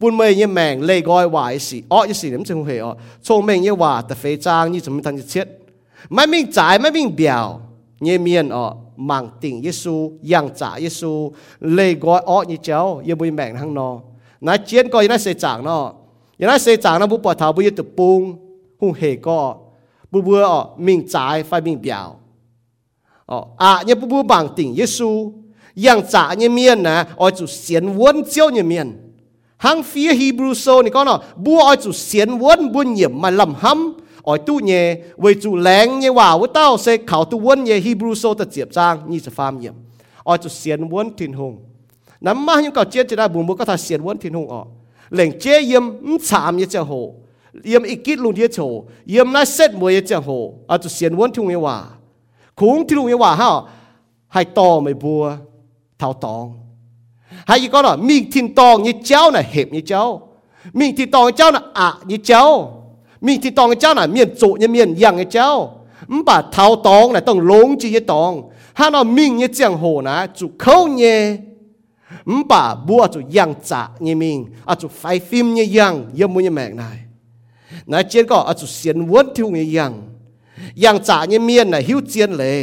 [0.00, 2.92] ปุ่นไม่ยังแมงเลยก้อยวายสีอ้อยี่สียังเจ้าเหอ๋อ
[3.26, 5.46] ชงแมงยังว่าแต่เฟจางยี่จะม่ทันจะเช็ด
[6.14, 7.26] ไม่มิ่จ่ายไม่มิ่เบี
[8.06, 8.66] ยี่เมียนอ๋อ
[9.10, 9.94] มังติ่งเยซู
[10.32, 11.12] ยังจ่าเยซู
[11.74, 13.90] เลยก้อยอ้อยี่เจ้ายังบุยแมงทั้งนอ
[14.46, 15.78] นายเจียนก็ยังได้เสจางนอ
[16.40, 18.20] ยังได้เสจางนะบุปผาทาบุยตุปุง
[18.80, 19.40] หุ่เหก็
[20.12, 21.90] บุเบออ๋อมิ่จ่ายไมิ่งเบี
[23.27, 25.31] 哦啊，你不不绑定耶稣，
[25.75, 28.99] 让炸你面呢，爱做先温教你面。
[29.57, 33.53] hàng phía Hebrew so ni con nó bua ai chủ xiên quân buôn nhiệm mà lầm
[33.53, 33.93] hâm
[34.25, 37.79] ai tu nhẹ với chủ lén nhẹ vào với tao sẽ khảo tu quân nhẹ
[37.79, 39.73] Hebrew so ta tiếp trang như sẽ phàm nhiệm
[40.25, 41.57] ai chủ xiên quân thiên hùng
[42.21, 44.49] nắm má những cậu chết chỉ đã buồn bố có thà xiên vốn thiên hùng
[44.49, 44.65] ọ
[45.09, 45.83] lệnh chế yếm
[46.27, 47.13] chạm như chẳng hồ
[47.63, 50.89] yếm ít kít luôn thiết chỗ yếm nó xét mùi như chẳng hồ à tụ
[50.89, 51.83] xiên vốn thiên hùng hòa
[52.58, 53.50] cũng thì lúc ว่าฮะ
[54.32, 55.22] ให้ตอไม่บัว
[55.98, 56.46] เท่าตอง
[57.46, 60.04] ให้ยี่ก็น่ะมีทินตองยี่เจ้าน่ะเห็บยี่เจ้า
[60.78, 62.42] มีทินตองเจ้าน่ะอะยี่เจ้า
[63.26, 65.48] มีทินตองเจ้าน่ะเมียนจุยี่เมียนยังยี่เจ้า
[66.10, 68.32] มันป่าเท่าตองน่ะต้องลงจียี่ตอง
[68.76, 71.18] ถ้าเรามียี่เจียงโหนะจุเข้าเนี่ย
[72.30, 74.38] มันป่าบัวจุยังจะยี่มิง
[74.68, 76.98] อาจุไฟฟิมยี่ยังยี่มุยี่แมกนาย
[77.90, 79.92] นายเจียนก็อาจุเสียนวนที่หุ่ยยัง
[80.80, 82.60] อย่างจ่าเยี่ยเมียนน่ะหิวเจียนเลย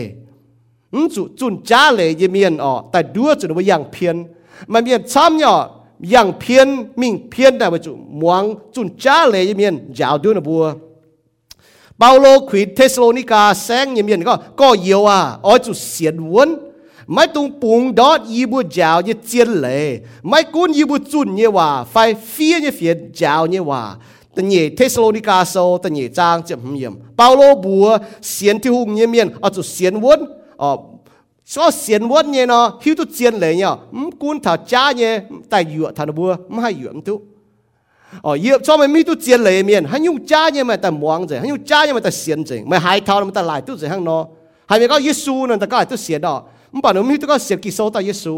[1.15, 4.15] จุจุนจ้าเลยเยี่ยเมียนอ๋อแต่ดัวจุนว่าอย่างเพียน
[4.71, 5.49] มันเมียนซ้ำเนี่
[6.13, 6.67] ย่างเพียน
[6.99, 7.91] มิ่งเพียนแต่ว่าจุ
[8.21, 8.43] มวง
[8.73, 10.65] จุนจ้าเลยเยี่ยเมียนยาวด้วยนะบัว
[11.97, 16.49] เปาโลขีดเทสโลนิกาแสงเยี่ยเมียนก็ก็เยียวอะอ๋อจุเสียนวน
[17.13, 19.85] ไม่ตรงปุงดอดยีบัวจาวเนี่ยเจียนเลย
[20.27, 21.95] ไม่กุ้นยีบัวจุนเนี่ยว่าไฟ
[22.29, 23.81] เฟียเนี่ยเฟียนจาวเนี่ยว่า
[24.35, 27.85] ตนเยเทสโลนิกาโซตนเยจางเจ็บเยี่ยมเปาโลบัว
[28.31, 30.19] เสียนที่หุงเยี่ยมเยียนอาจุเสียนวน
[30.61, 30.69] อ๋อ
[31.53, 33.73] ก็เสียนวนเนี่ยเนาะฮิวตุเสียนเลยเนี่ย
[34.21, 35.11] กุนถ้าจ้าเนี่ย
[35.49, 37.19] แต่หยวดทันบัวไม่ให้หยวดทุก
[38.25, 44.21] อ๋อเยอะชอบมันมีตุเจียนเลยเมียนฮันยุจ้าเนี่ยมันแต่หมวงเจฮันยุจ้าเนี่ยมันแต่เสียนเจไม่หายเท่ามันแต่หลายตุเจฮังเนาะ
[44.69, 46.39] หายไปก็เยซูนั่นแต่ก็หลายตุเสียนดอก
[46.73, 48.33] มันป่านมีตุก็เสียกิโซต่อเยซู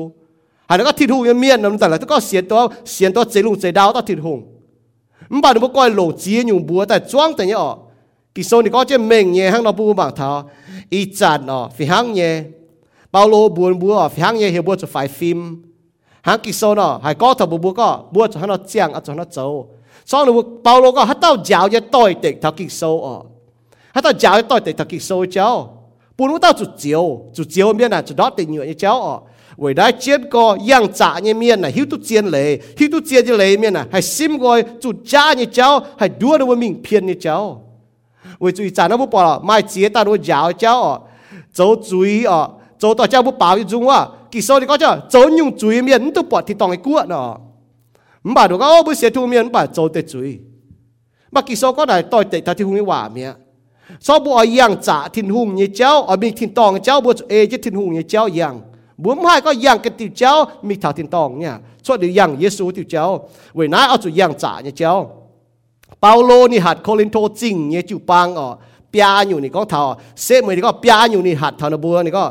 [0.70, 2.60] หายแล้วก็ทิดหูเมียนนั่นแต่ละตุก็เสียนตัว
[2.92, 4.40] เสียนตัวเจลุงเจดาวต่อทิดหง
[17.51, 19.39] บบัวก็บัวจะให้เราเจียงอาจจะให้เราโจ
[20.11, 20.31] สองหนู
[20.65, 23.15] เปาโลก็ฮัตเต้าเจ้าจะต่อยเด็กทักกิโซอ๋อ
[23.95, 25.49] ฮัตเต้าเจ้าจะต่อยเด็กทักกิโซเจ้า
[26.17, 27.05] ปูนว่าเต้าจุดเจียว
[27.37, 29.15] จุดเจียวเมียน่ะจุดดอดติงเหนือเจ้าอ๋อ
[29.58, 32.60] vậy đã chết có yang trả như miền này hiếu tu chiến lệ.
[32.78, 36.10] Hiếu tu chiến như lệ miền này hay sim gọi chủ cha như cháu hay
[36.20, 37.64] đua đâu mình phiền như cháu.
[38.40, 41.08] Vậy chú trả nó bố bỏ mai chế ta đua giáo cháu
[41.54, 42.50] cháu chú ý ở
[42.80, 45.58] cháu tỏ cháu bố bảo như chúng à kỳ sau thì có cháu cháu nhung
[45.58, 47.38] chú ý miền tu bỏ thì tòng cái cuộn đó
[48.24, 50.20] mà đồ có bố sẽ thu miền bà cháu tết chú
[51.32, 53.34] mà kỳ sau có này tôi tệ ta thì hung quả miệng
[54.06, 58.56] ซอบัวยังจ่าทินหุงยี่เจ้าอมีทินตองเจ้าบัวเอจะทินหุงยี่เจ้ายัง
[59.04, 60.32] บุ้มให้ก็ยังกันติวเจ้า
[60.68, 61.54] มีถาตินตองเนี่ย
[61.86, 63.04] ส่วนเดียวยังเยซูติวเจ้า
[63.56, 64.94] เวน้าเอาจุยังจ่าเนี่ยเจ้า
[66.02, 68.48] เปาโลนี่หัดโคลินโทจริงเนี่ยจูปังอ๋อ
[68.92, 69.82] ปยาอยู่นี่ก็เท่า
[70.24, 72.24] เซมือนี่ก็ปยาอยู่นี่หัดเท่านบัวนี่ก็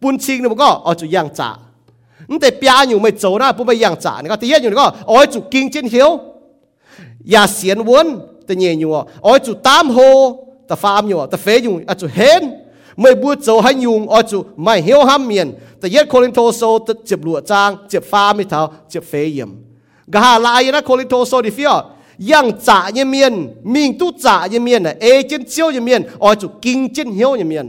[0.00, 1.50] ปุนชิงนี่มันก็เอาจุยังจ่า
[2.42, 6.10] แต่ปยาอยู่ไม่โจนะปุ้มไปยังจ่านี่ก็ตีเย็นอยู่นี่ก็อ๋อจุกิงเจนเขียว
[7.30, 8.06] อย่าเสียนวน
[8.44, 8.90] แต่เนี่ยอยู่
[9.24, 9.98] อ๋อจุตามโฮ
[10.66, 12.42] แต่ฟาร์มอยู่แต่เฟยอยู่อาจุเฮน
[13.63, 15.47] ให้ยุงอจูไม่เหี้ยวห้ามเมียน
[15.79, 16.61] แต่เย็ดโคลินโทโซ
[17.05, 19.51] เจ็บหลวจางเจ็บฟ้าไม่เท่าเจ็บเฟยม
[20.13, 21.73] กะหาลายนะโคลินโทโซดิฟิอ
[22.31, 23.33] ยังจ่าเยเมียน
[23.73, 27.67] มิงตุจ่าเยเมียนน่ะเอเจนเจียวเยเมียนอจูกิงเจนเหี้ยวเยเมียน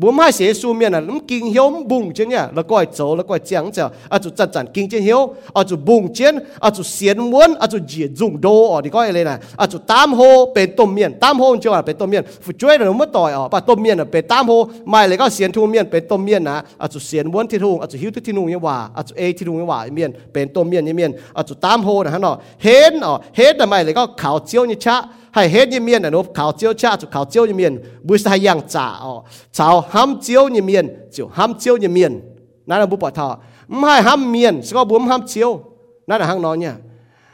[0.00, 5.20] บุมให้เสียสูเมียนะน้ำกิงเหี้ยวบุงเจนเนี่ยแล้วก็ไอ้โจแล้วก็ไอ้เจียงเจ้าอาจุจันจันกิงเจนเหียว
[5.56, 6.34] อาจุบุงเจน
[6.64, 10.20] อาจุเสียนม้วนอาจุเหยียดจุงโดอ๋อดีก็อะไรนะอาจุตามโฮ
[10.54, 14.52] เป็นต้มเมียนตามโฮจังหวะเป็นต้มเมียนฝึกช่วยเราไม่ต่อยอ๋อปะต้มเมียนเป็นตามโฮ
[14.90, 22.34] ไม่เลยก็เสียนทุ่งเมียนเป็นต้มเมียนนะอาจุเสียนม้วนที่ทุ่งอาจุหิวที่ทุ่งยังว่าอาจุเอที่ทุ่งยังว่าเมียนเป็นต้มเมียนยังเมียนอาจุตามโฮนะฮะเนาะ
[22.64, 24.96] เห็นอ๋อเห็นทำไมเลยก็ขาวเจียวนี่ชะ
[25.32, 28.46] hay hết như miền nó khảo chiếu cha chủ khảo chiếu như miền bùi sai
[28.46, 32.20] yang trả ọ ờ, chào ham chiếu như miền chủ ham chiếu như miền
[32.66, 35.60] nãy là bố bảo thọ không ham miền sẽ có bốn ham chiếu.
[36.06, 36.76] Nãy là hang nói nha.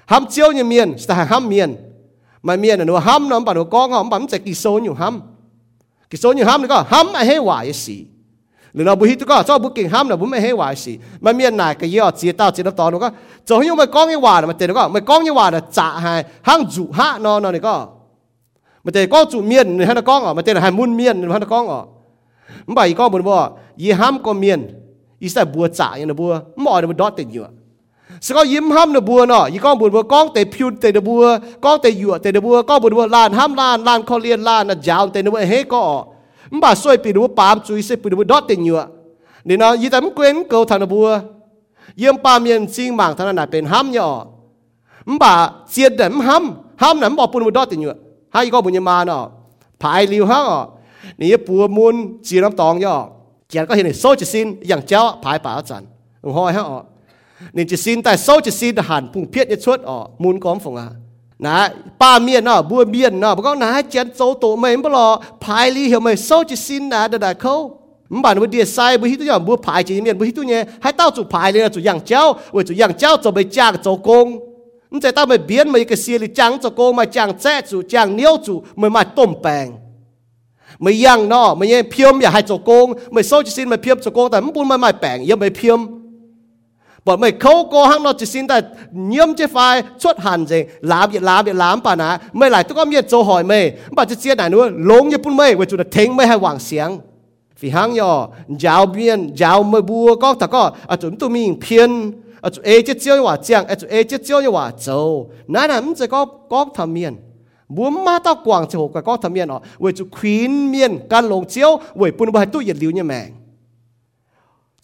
[0.07, 1.77] Ham chiếu như miền sẽ ham miền
[2.43, 4.91] mà miền là nó ham nó bảo nó có ngõ bấm chạy kỳ số như
[4.99, 5.23] ham.
[6.11, 8.07] Kỳ số như ham nó có ham ai hay hoài gì
[8.75, 10.93] หรือเราบุหิตก็ชอบบุกิงห้ำนะบุไม่ให้วายสิ
[11.25, 13.09] มันมียนไหนก็ย่อเจียต้าเจียน้ำตอนก็
[13.49, 16.13] จะให้ยังไม่ก้องยี่หวานมาเตะหนูก็ไม่ก้องยี่หวานนะจ่าให้
[16.49, 17.77] ห้างจุฮะนอนนอนนี่ก็
[18.85, 21.81] มันเจะก้องจุเมียนในฮันก้องอ๋อมันเจะให้มุนเมียนในฮันก้องอ๋อ
[22.67, 23.35] มันไปก้องบุญบ่
[23.83, 24.61] ยี่ห้ำก็เมียน
[25.23, 27.43] อีส่บัวจ่าอย่างนะบัวหมอเนี่ยมันดอดเต็มอยู่
[28.27, 31.25] สก็ยิ้มห้ำนะบัวเนาะยี่ก้องบุญบัวก้องเตะพิวเตะบัว
[31.65, 35.83] ก้องเตะหยวเตะบัวก้องบุญบัวลานห้ำลานลานคอเลียนลานนะยาวเตะบัวเฮ้ก็
[36.52, 38.76] มันบ่าสวยปีบัวปามจุยเสปีบัวดอดเต็มอยู่
[39.48, 41.08] นี่เนาะยี่แต่มันเกวนเกลทานบัว
[42.00, 44.16] เยี่ยมปาเมียนซิงหมางทานน่ะเป็นห้ำเนาะ
[45.08, 45.34] มันบ่า
[45.72, 47.90] เสียดแต่มันห้ำห้ำน่ะมันบอกปุ่นบัวดอดเต็มอยู่
[48.34, 49.24] ให้ก็บุญมาเนาะ
[49.82, 50.40] ภายลิวฮะ
[51.20, 51.96] นี่ปัวมุน
[52.28, 52.96] จีน้ำตองย่อ
[53.50, 55.84] เจียก็เห็นโซจิซินอย่างเจ้าภายป่าจัน
[56.38, 56.80] หอยฮะอ๋อ
[57.56, 60.88] นี่จิซินแต่โซจิซินหันพุ่งเพียรจะชดอ๋อมุนก้อมฝงอ่ะ
[61.47, 61.57] นะ
[62.01, 65.09] ป้าเมียนเนาะบัวเมียนเนาะบอกนะเจียนโซโตไม่บ่รอ
[65.45, 67.55] พายลีเหี่ยวไม่โซจิสินนะดะดะเขา
[68.13, 72.23] มันบ่านว่าเดียไซบ่ฮิตุยอมบัวพายจีเมียนบ่ฮิตุเนี่ยให้เต้าจุพายเลยนะจุอย่างเจ้า
[72.53, 74.27] เว้ยจุอย่างเจ้าจะไปจ้างโจกง
[74.93, 79.67] มันจะเต้าไม่เบียนไม่กระเสียหรือจังจะโกงมาจังแจ้จุจังเนี้ยวจุไม่มาต้มแปง
[80.83, 85.79] ไม่ยั่งเนาะไม่เยี่ยเพียมอย่าให้จะโกงไม่โซจิสินไม่เพียมจะโกงแต่มันปุ่นไม่ไม่แปงเยี่ยมไม่เพียม
[87.09, 90.65] bởi mày khâu cô hăng nó chỉ xin tại nhiễm chế phai xuất hàn gì
[90.81, 93.73] làm gì làm gì làm bà nà mày lại tôi có miệt cho hỏi mày
[93.91, 96.37] bà chỉ chia này nữa lống như bún mày với chúng ta thính mày hay
[96.37, 96.99] quảng xiang
[97.61, 98.29] vì hăng nhỏ,
[98.59, 102.65] giáo biên, giáo mày bùa có thật có à chúng tôi miếng phiền à chúng
[102.65, 105.69] ấy chết chiêu như quả chiang à chúng ấy chết chiêu như quả châu nãy
[105.69, 107.17] là mình sẽ có có thầm miền
[107.69, 109.63] búa ma tao quảng chỉ hồ cái có thầm miền họ.
[109.79, 113.38] Với chúng khuyến miền căn lồng chiếu với bún bà tôi nhiệt liu như mèng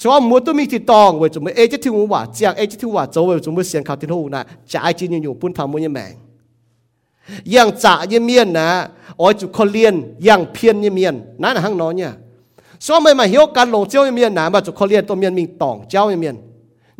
[0.02, 4.40] สวมมัวตัวมีที่ตองเวจุมเอจิทิวว่าจียงเอจิทิว่าโจเวจุมเสียงข่าวที่หูนะ
[4.70, 6.12] จะไอจีนอยู่พุ่นทำมวยแมง
[7.54, 8.68] ยังจ่ายีเมียนนะ
[9.20, 9.94] อ๋อจุคนเลียน
[10.26, 12.12] ยังเพียนยีเมียนนั่นห้างน้อยเนี่ย
[12.84, 16.36] สวมไม่มาเหี้ยวกันลงเจ้ายีเมียนนะมาจุคนเลียนตัวเมียนมีงตองเจ้ายีเมียน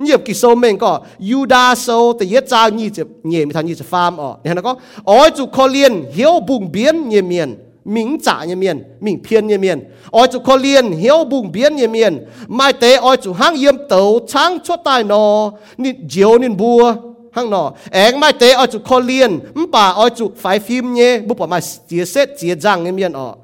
[0.00, 0.92] เงียบกิโซเมงก็
[1.30, 1.86] ยูดาโซ
[2.16, 4.72] แต่เยจางีจะเงียบมีทางยีจะฟาร์มอ๋อเนี่ยนะก็
[5.08, 7.48] อ๋อจุคนเลียนเหี้ยวบุ่งเบียนยีเมียน
[7.84, 11.76] mình trả như miền mình phiền như miền ôi chú khó liền hiếu bùng biến
[11.76, 16.38] như miền mai tế, ôi chú hang yếm tàu trắng cho tài nó nên diếu
[16.38, 16.94] nên bùa
[17.32, 19.38] hang nó ẹng mai tế, ôi chú khó liền
[19.72, 23.12] bà ôi chú phải phim nhé bố bảo mai chia xét chia răng như miền
[23.12, 23.34] ọ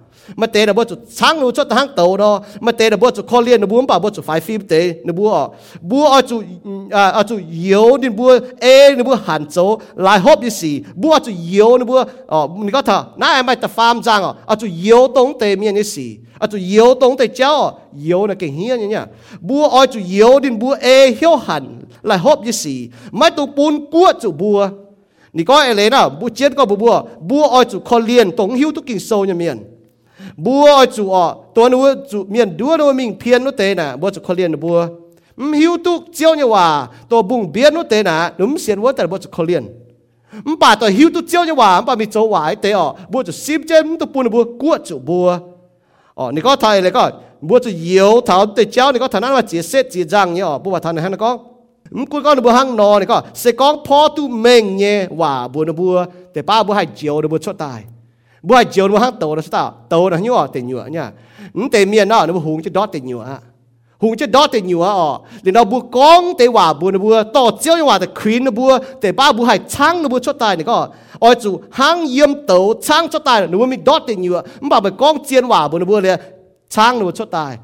[0.41, 2.35] มาเตะนะบ่จุดช้างนูชดทางเต่าเนาะ
[2.66, 5.31] มาเตะนะบ่จุดคอเลียนนะบัวป่าบ่จุดไฟฟิมเตะนะบัว
[5.91, 6.37] บัวอาจุ
[6.97, 8.66] อ่าอาจุเยียวดินบัวเอ
[8.99, 9.57] นะบัวหันโจ
[10.07, 11.99] ลายฮอบยี่สี่บัวอาจุเยียวนะบัว
[12.33, 16.11] อ๋อนี่ก็เถอะน่าไม่แต่ฟาร์มจังอ๋ออาจุเยียวตรงเตะมีอันนี้สี่
[16.43, 17.53] อาจุเยียวตรงเตะเจ้า
[18.01, 19.05] เยียวนะเก่งเฮียเนี่ย
[19.49, 21.64] บัวอาจุเยียวดินบัวเอเฮียวหัน
[22.09, 22.78] ลายฮอบยี่สี่
[23.16, 24.61] ไม่ต้องปูนกัวจุบัว
[25.37, 26.95] นี่ก็เอเลนะบัวเจียนก็บัว
[27.28, 29.61] บัวอาจุคอเลียนตรงหิวทุกกิ่งโซเนี่ยมีอัน
[30.46, 30.56] ดั
[31.64, 34.78] วนู้มิงเพียนนู้เตนะบัวจะขเลียนบัว
[35.50, 36.66] มหิวตุกเจียวเนี่ยว่า
[37.10, 39.64] ตัวบุงเบียนนู้เตนะนุ่มเสียนว่าแต่บัวจะขเลียน
[40.48, 42.82] มป่าตัวหิวตุกเจียวเนี่ยว่าป่ามีโจวายเตอ
[43.12, 45.28] บัวจะซิมเจมตัวปูนบัวกัวจูบัว
[46.18, 47.04] อ๋อนี่ก็ไทยเลยก็
[47.48, 51.32] บัวจะเยียวเท้าเตเจ้านี่ก็ฐานะว่าเจียเซจีจังเนี่ยอ๋อบัวทานนะก็
[51.98, 55.96] มกูก็นบัวหังนอนี่ก็เสกองพอตุเมงเนี่ยว่าบัวนบัว
[56.32, 57.80] แต่ป้าบัวให้เจียวบัวชดตาย
[58.43, 61.11] bữa chiều nó hang tàu nó sao tàu nó nhua tiền nhua nha.
[61.55, 63.24] Nó tiền miền nó nó hùng chứ đó tiền nhua
[63.99, 67.22] hùng chứ đó tiền nhua ờ thì nó bữa con tiền hòa bữa nó bữa
[67.22, 70.18] to chiếu như hòa thì queen nó bữa thì ba bữa hay trang nó bữa
[70.18, 70.88] cho tài này có.
[71.18, 74.80] Ôi chủ hang yếm tàu trang cho tài nó bữa mình đó tiền nó bảo
[74.80, 76.16] bữa con chiên hòa bữa nó bữa là
[76.68, 77.59] trang nó bữa cho tài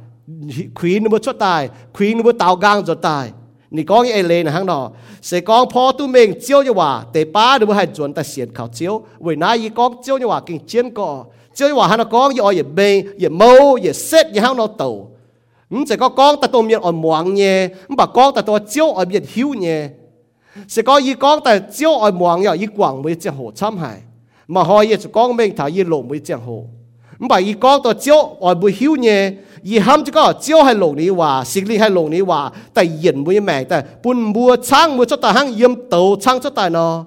[0.80, 1.68] queen nó bữa cho tài
[1.98, 3.30] queen nó bữa tàu gang cho tài.
[3.75, 15.11] 你讲嘢嚟呢，行咯，是讲破都明招就话，第八都系转得先靠招，为哪一讲招就话经见过，招就话喺度讲要爱嘢病，嘢冇，嘢识，嘢喺度度，
[15.69, 19.91] 唔就讲讲得到面爱望嘢，唔把讲得到招爱面晓嘢，
[20.67, 23.99] 是讲一讲得招爱望嘢，一广会正好参系，
[24.49, 29.35] mà 可以就讲明头一路会正好，唔把一讲到招爱会晓嘢。
[29.68, 37.04] 而喊住個招係龍你話，食力係龍你話，但人冇咩，但半 mua sang mua cho ta hang yếm tàu sang cho ta nó,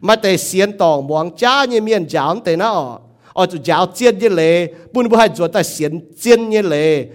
[0.00, 2.98] mà tại xiên tòng muang cha như miền giáo tại nó,
[3.32, 6.48] ở chỗ giáo chiến như lệ, bún lệ, 半 mua hay chuột, tại xiên chiến
[6.48, 7.06] như lệ,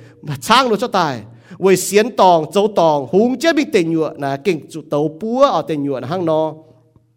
[0.41, 1.19] sang luôn cho ta,
[1.57, 5.45] với xiên tòng châu tòng hùng chết bị tình nhuận là kinh chủ tàu búa
[5.45, 6.53] ở tình nhuận hang nó.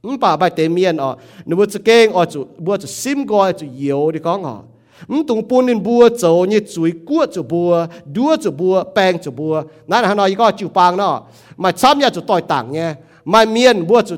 [0.02, 4.62] 唔把把对面哦，你不只讲哦，就不只心肝就摇的讲哦。
[5.10, 7.70] มตุงปูนินบัวโจนี่จุยกัวจุบัว
[8.16, 9.54] ดัวจุบัวแปงจุบัว
[9.90, 11.14] นั่นฮานอยก็จิวปางเนาะ
[11.62, 12.88] มาซ้ำยาจุต่อยต่างเนี่ย
[13.32, 14.14] มาเมียนบัวจุ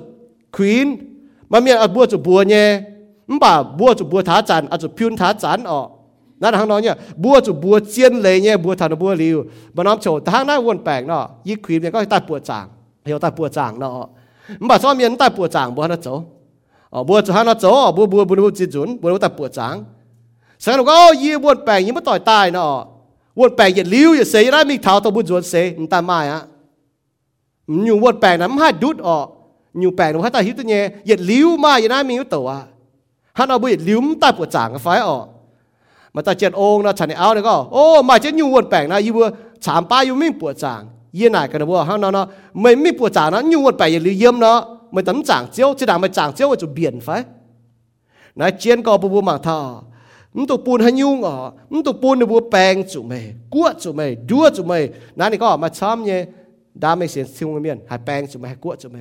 [0.57, 0.87] ควีน
[1.51, 2.67] มาเมียนอบัวจุบัวเนี่ย
[3.31, 5.81] มบ่าบัวจุบัวท้าจันอาจุพิวนท้าจันออ
[6.43, 9.37] นั่นทางน้อยเนี่ยบัวจุบัวเจียนเลยเนี่ยบัวทานบัวริว
[9.77, 12.65] มาน้อมโฉดทางหน้าวนแปลงเนาะยี่ควีนเนี่ยก็ตาปวดจาง
[13.05, 14.09] เหี่ยวตาปวดจางเนาะ
[14.63, 16.09] มบ่าซ้อมเมียนตาปวดจางบัวนะโจ
[16.93, 17.67] อ๋อบัวจุฮานะโจ
[17.97, 19.75] บัวบัวบุวจิจุนบัวตาปวดจาง
[20.59, 22.87] sáng nó y buồn bèn y mất tỏi tai nó
[23.35, 26.01] buồn bèn y liu y xây ra mình tháo tao buồn ruột xây người ta
[26.01, 26.41] mai á
[27.67, 29.29] nhiều buồn bèn nắm hai đút ọ
[29.75, 32.25] nhiều bèn nó hai ta hiểu tôi nhé y liu mà y na mình hiểu
[32.25, 32.61] tàu à
[33.33, 35.27] hắn nó bị liu ta buồn chẳng phải ọ
[36.13, 38.89] mà ta chết ôn nó chẳng áo này có ô mà chết nhiều buồn bèn
[38.89, 39.31] na y vừa
[39.61, 42.99] chạm ba y mình buồn chẳng y này cái nó hắn nó nó mình mình
[42.99, 45.87] buồn chẳng nó nhiều buồn bèn y liu yếm nó mình tấm chẳng chiếu chỉ
[45.87, 47.25] đàng mình chẳng chiếu cho biển phải
[48.35, 49.83] nãy chiến có bù bù mạng thọ
[50.39, 51.35] มตุปูนหันยุงอ๋อ
[51.73, 53.13] มตุปูนในบัวแปลงจุเม
[53.55, 54.73] กัวจุเมดัวจุเม
[55.19, 56.21] นั่นนี่ก็มาช้ำเนี่ย
[56.83, 58.99] ดามไม่เสียซิงเมียนหายแปลงจุเมหายกัวจุเม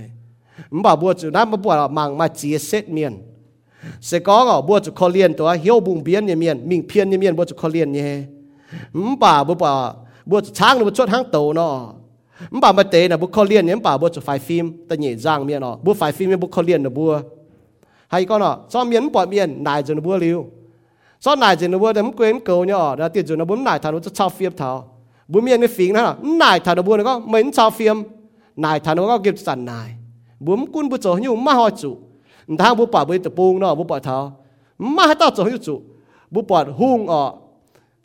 [0.76, 3.14] มบ่าบัวจุนั้นมาบัวมังมาเจียเซตเมียน
[4.08, 8.10] เสกอ๋อบัวจุคอเลียนตัวเฮียวบุงเบียนเนี่ยเมียนมิงเพียนเนี่ยเมียนบัวจุคอเลียนเนี่ย
[9.08, 9.72] มบ่าบัวบ่า
[10.30, 11.72] บัวจุช้างบัวชดห้างโตเนาะ
[12.54, 17.12] มบ่ามาเตะนะบัวคอเลียนเนี่ยมบ่าบัวจุไฟฟิล์มตะเหนี่ยจ้างเมียนอ๋อบัวไฟฟิล์มเนี่ยบัวคอเลียนนะบัว
[18.12, 20.40] ให้ก็เนาะซ้อมเมียนปล่อยเมียนนายจนบัวริ้ว
[21.20, 23.80] so nải thì nó vừa đấm quên cầu nhỏ ra tiền rồi nó bốn nải
[23.80, 24.90] thảo nó cho phiêm thảo
[25.28, 27.98] bốn miền cái phím nữa nải thảo nó buồn nó có mấy sao phiêm
[28.56, 29.96] nải thảo nó có kịp sẵn nải.
[30.40, 31.98] Bốn quân bút chỗ như mà họ chủ.
[32.58, 34.38] Thang bút bỏ bê tập buông nó bút bỏ thảo
[34.78, 35.82] mà hết tao chỗ như chủ.
[36.32, 37.34] Bút bỏ hung ở.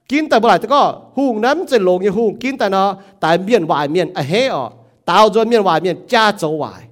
[0.09, 2.97] Kín tại bữa lại có hung nắm trên lồng như hung kín tại nó.
[3.21, 4.71] Tại miền ngoài miền à hé ở.
[5.05, 6.83] Tao rồi miền ngoài miền cha chỗ ngoài,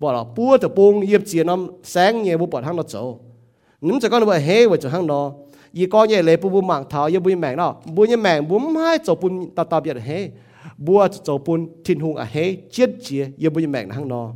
[0.00, 3.16] bảo là búa tập buông yếm chia nó sáng nhẹ bút bỏ thang nó chỗ
[3.80, 5.32] nín cho con bữa hè với chỗ hang đó.
[5.72, 7.76] Y có nhẹ lệ bùn bùn mạng thảo y bu mạng đó.
[7.84, 10.28] Bu nhẹ mạng bùn mai chỗ bùn ta ta biết hè.
[10.78, 14.32] Bùa chỗ bùn thiên hùng à hè chết chia y bu nhẹ mạng hàng đó.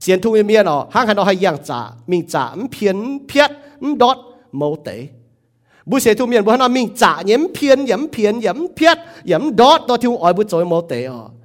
[0.00, 2.96] Xiên thung miên đó, hang hàng đó hay yang trả mình trả phiến
[3.28, 3.50] phiết
[3.98, 4.16] đốt
[4.52, 5.08] mẫu tế
[5.86, 9.56] bu sẽ thu miền bu hắn mình trả nhém phiến nhém phiến nhém phiết nhém
[9.56, 11.38] đốt đó thiếu ỏi bu chỗ mẫu tế à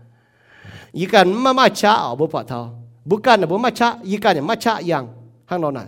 [0.93, 2.83] y cần mà mà cha ở bu phải thảo.
[3.05, 5.07] Bu cần là bu mà cha y cần là mà cha yang
[5.45, 5.85] hang đó này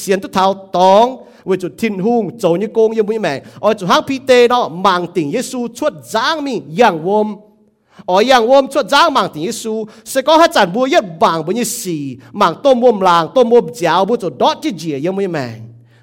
[0.00, 0.44] เสียนตุเท้า
[0.76, 1.06] ตอง
[1.44, 7.36] 为主天空做你工也不明，而主行皮地咯，盲定耶稣出长命养我们。
[8.06, 11.52] ở yang wom cho giang mang tiếng Giêsu sẽ có hát chản bùa yết bảng bùa
[11.52, 15.16] như xì mang tôm wom làng tôm wom giáo bùa cho đót chứ gì yang
[15.16, 15.52] mới mèn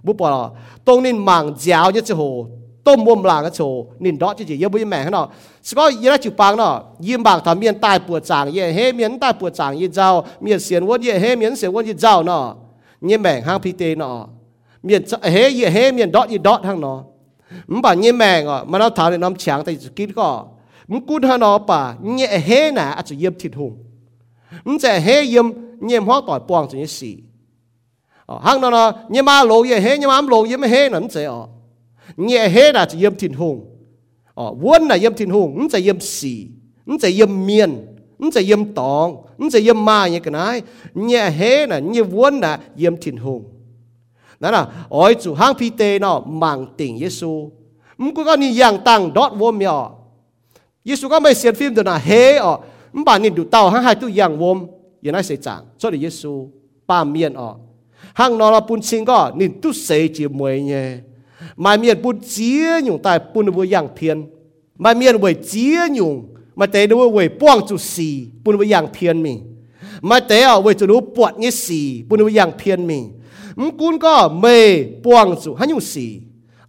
[0.04, 0.52] bùa bỏ
[0.86, 2.20] tông nên mang giáo như chứ hồ tôm wom làng cái chỗ nên đót chứ
[2.20, 2.20] gì yang mới mèn nó sẽ có yết là chịu bảng nó yếm bảng thầm
[2.20, 3.61] miền tai bùa chàng yết hê miền tai bùa chàng yết giáo miền xiên ต้มวมลางก็โช
[4.05, 5.27] นินดอจิจิเยบุยแม่เนาะ
[5.67, 6.73] สก็ยีราจิปังเนาะ
[7.07, 10.09] ยิมบากทำเมียนตายปวดจางเย่เฮเมียนตายปวดจางยี่เจ้า
[10.43, 12.43] เมียนเสียนวนเย่เฮเมียนเสียนวนยี่เจ้าเนาะ
[13.09, 14.27] ยี่แม่งห้างพีเตเนาะ
[14.85, 16.99] เมียนเฮเย่เฮเมียนดอยี่ดอทั้งเนาะ
[17.71, 20.29] มันป่ายี่แม่งอ่ะมันเอาถามในน้ำฉางแต่กินก็
[20.91, 23.73] มันกูท่านอป่ายี่เฮน่ะอาจจะเยี่ยมทิดหง
[24.67, 25.47] มันจะเฮเยี่ยม
[25.87, 27.15] เยี่ยมห้องต่อยปวงจะยี่สี่
[28.47, 31.56] ห้างเนาะเนาะยี่มาโลเย่เฮยี่มาโลเยี่ยมเฮนั่นเจ้า
[32.17, 33.77] nhẹ hết là chỉ yếm thịnh hùng.
[34.35, 36.47] Ờ vốn là yếm thiên hùng nó sẽ yếm xì
[36.87, 37.87] nó sẽ yếm miền
[38.19, 40.63] nó sẽ yếm tòng nó sẽ yếm ma như cái này.
[40.95, 43.45] Nhẹ hết là như vốn là yếm thiên hùng.
[44.41, 47.51] Đó là, ôi chủ hang phi tê nó mang tình Giêsu
[47.99, 49.91] mình cũng có những dạng tăng đốt vô mèo
[50.85, 52.59] Giêsu có mấy xem phim đó là hế ờ
[52.93, 54.57] mình bảo nhìn đủ tàu hang hai tu dạng vô
[55.01, 55.65] yên ai sẽ chẳng.
[55.79, 56.51] Cho được Giêsu
[56.87, 57.55] ba miền ờ
[58.15, 60.97] hang nó là bún xin có nhìn tu sẽ chỉ mười nhé
[61.65, 64.17] มาเมียนปุ่นเจียหยงตายปุ่นวัวอย่างเพียน
[64.83, 66.15] มาเมียนวัยเจียหยง
[66.59, 68.09] มาเตะด้วยวัยป้วงจุดสี
[68.45, 69.35] ปุ่นวัวอย่างเพียนมี
[70.09, 72.99] มาเตะเอาวัยจุดรู้ปวดเงี้สีปุ่นวัวอย่างเพียนมี
[73.61, 74.59] มกุนก็เม่
[75.05, 76.07] ป้วงจุหันยุสี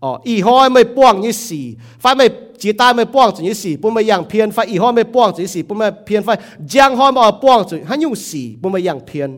[0.03, 1.61] อ๋ออีห้อยไม่ป้วงเงี้สี
[2.03, 2.25] ฟ้าไม่
[2.61, 6.33] จีตาไม่ป้วงจุดงี้สีปุ่นวัวอย่างเพียนไฟอีห้อยไม่ป้วงจุดงี้สีปุ่นบัวเพียนไฟ้า
[6.69, 9.29] เจียงห้อยมาป้วงจุดหันยุสีปุ่นวัวอย่างเพียน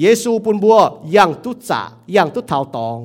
[0.00, 0.76] เยซูปุ่นบัว
[1.12, 1.80] อย่างตุจ่า
[2.12, 2.98] อย่างตุเท่าตอง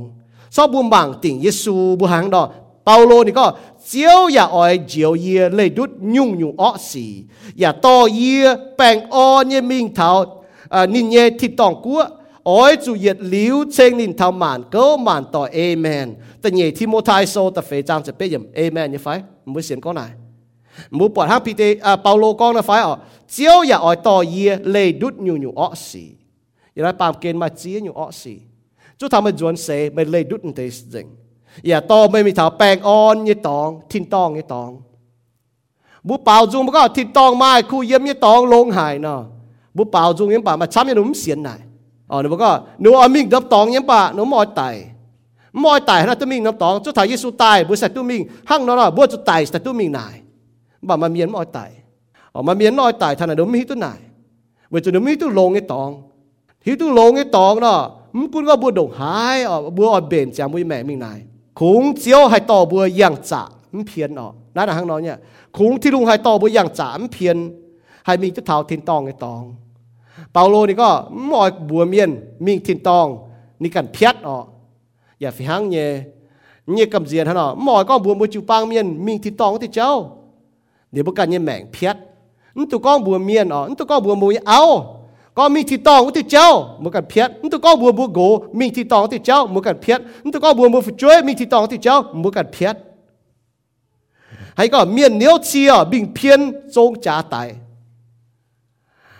[0.56, 2.44] ซอบุมบังติ่งเยซูบุหังดอ
[2.86, 3.46] เปาโลนี่ก็
[3.88, 7.06] เจียวอย่าอ่อยเจียวเยีเลยดุดยุ่งอยู่อ้อสี
[7.60, 8.34] อย่าต่อเยี
[8.78, 10.10] แปงออเนี่ยมิงเทา
[10.74, 12.02] อานินเยที่ต้องกัว
[12.50, 16.08] อ้อยจูเย็ยดลิ้วเชงนินเทามานก็มานต่อเอเมน
[16.40, 19.08] แต่เนี่ยที่โมทายโซตะเฟจามจะเปยมเอเมนเนี่ยไฟ
[19.52, 20.02] มือเสียงก็ไหน
[20.98, 22.96] มูปวดห้างพีเตอเปาโลก้องนะไฟอ๋อ
[23.32, 26.04] เจียวอย่าอ่อยต่อเยียเลยดุดยุ่งอยู่อ้อสี
[26.74, 28.36] อย่าได้ปามเกณฑ์มาเจียอยู่อ้อสี
[29.00, 31.08] chú thảo mình dọn xe ลยดุ lấy đút tế dình
[31.68, 34.70] อย่าโตไม่มีถาแปลงอ่อนยี่ตองทิ้นตองยี่ตอง
[36.08, 39.20] บุเปล่าจุงมันก็ทิ้นตองมาคู่เยี่ยมยี่ตองลงหายเนาะ
[39.78, 41.54] บุเปล่าจุงยี่ป่ามาช้ำยังหนุ่มเสียนหน่
[42.12, 44.62] อ๋อหนูก็หนูอามิงดับตองยี่ป่าหนูมอยไต
[45.64, 50.16] มอยไตนะตุ้มิงนับตองจุดถ่ายยิสุตายบุษัตุ้มิงหั่งนอนบัวจุดไตแต่ตุ้มิ่งนาย
[50.88, 51.60] บ่ามาเมียนมอยไต
[52.34, 54.00] ออกมาเมียนมอยไตท่านน่ะหนูมมีตุ้นาย
[54.70, 55.90] เวจุหนุ่มมีตุ้ลงยี่ตอง
[56.64, 57.80] ที่ตุ้ลงยี่ตองเนาะ
[58.18, 61.20] มกุนก็บัวดงหายอ๋อบัวออเบนจางบุยแม่มิงนาย
[61.60, 63.42] คุงเจียวให้ต่อบัวยังจ่า
[63.74, 65.18] มันเพี้ยนอ๋อนั่นน่ะหั่งน้อยเนี่ย
[65.58, 67.38] คุงที่ลุงให้ต่อบัวยังจ่ามันเพี้ยน
[68.06, 69.44] ให้มีตัวเท้าทินตองไอตอง
[70.34, 70.90] เปาโลนี่ก็
[71.32, 72.10] มอยบัวเมียน
[72.46, 73.08] มิงทินตอง
[73.62, 74.38] นี่กันเพียดอ๋อ
[75.20, 75.88] อย่าฟิหังเย่
[76.72, 79.92] เนี่ยกำเจียนฮะเนาะมอยก็บัวบัวจูปางเมียนมิงทินตองที่เจ้า
[80.92, 81.96] เดี๋ยวพวกกันเนี่ยแม่งเพียด
[82.58, 84.64] นี่นตัวก้องบัวเมียนอ๋อนี่นตัวก้องบัวบัวเอาก็มีที่ตองที่เอ้า
[85.36, 88.46] có mình thì tòng thì cháu một cần phiết chúng tôi có buồn buồn gỗ.
[88.54, 91.24] Mình thì tòng thì cháu một cần phiết chúng tôi có buồn buồn bùa chuối.
[91.24, 92.78] Mình thì tòng thì cháu một cần phiết
[94.56, 97.56] hay có miền nếu chia bình phiên trông trả tài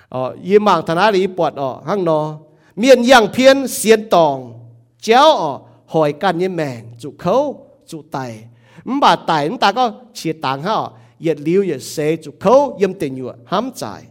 [0.10, 2.38] ờ yên mạng thằng ấy bọt ờ hăng nó
[2.76, 4.60] miền yang phiên xiên tòng.
[5.02, 6.86] Cháu ờ hỏi can như mèn.
[7.00, 8.44] Chủ khấu, chủ tài.
[8.86, 10.92] Mà tài chúng ta có chia tàng ha ờ.
[11.20, 14.02] nhiệt liu nhiệt xế, chủ khấu, yếm tình nhuộm hám trái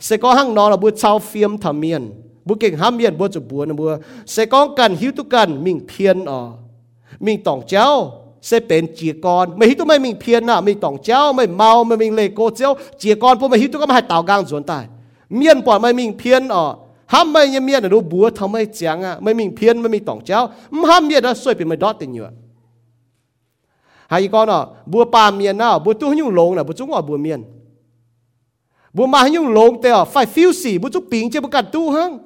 [0.00, 2.02] sẽ có hăng nó là bữa trao phim thầm miền
[2.44, 5.64] bữa kinh hám miền bữa chủ bữa nó bữa sẽ có cần hiếu tu cần
[5.64, 6.50] mình phiền ờ
[7.20, 8.12] mình tòng chéo
[8.46, 12.70] เสเป็นจีกรไม่ฮิตุไม่มีเพียนนะไม่ต้องเจ้าไม่เมาไม่มีเลโกเจ้า
[13.02, 14.84] จีกรพวกไม่ฮิตุก็ม่ให้เต่ากลางสวนตาย
[15.36, 16.64] เมียนปอดไม่มีเพียนอ๋อ
[17.12, 20.38] ห้ามไม่ยังเมียนรู้บัวทำไม่เจียงอะไม่มีเพียนไม่มีต้องเจ้า
[20.90, 22.24] ห้ามเมียนนะสวยเป็นไม่ดอดติงอยู่
[24.12, 24.60] หายก่อนอะ
[24.92, 27.40] บัวปาเมียนนะบัวตู้ยุ่งลงนะบัวจุงอะบัวเมียน
[28.96, 31.90] bu ma nhung lom te phải phiêu xỉ bu chúc ping che bu cắt tu
[31.90, 32.18] hăng?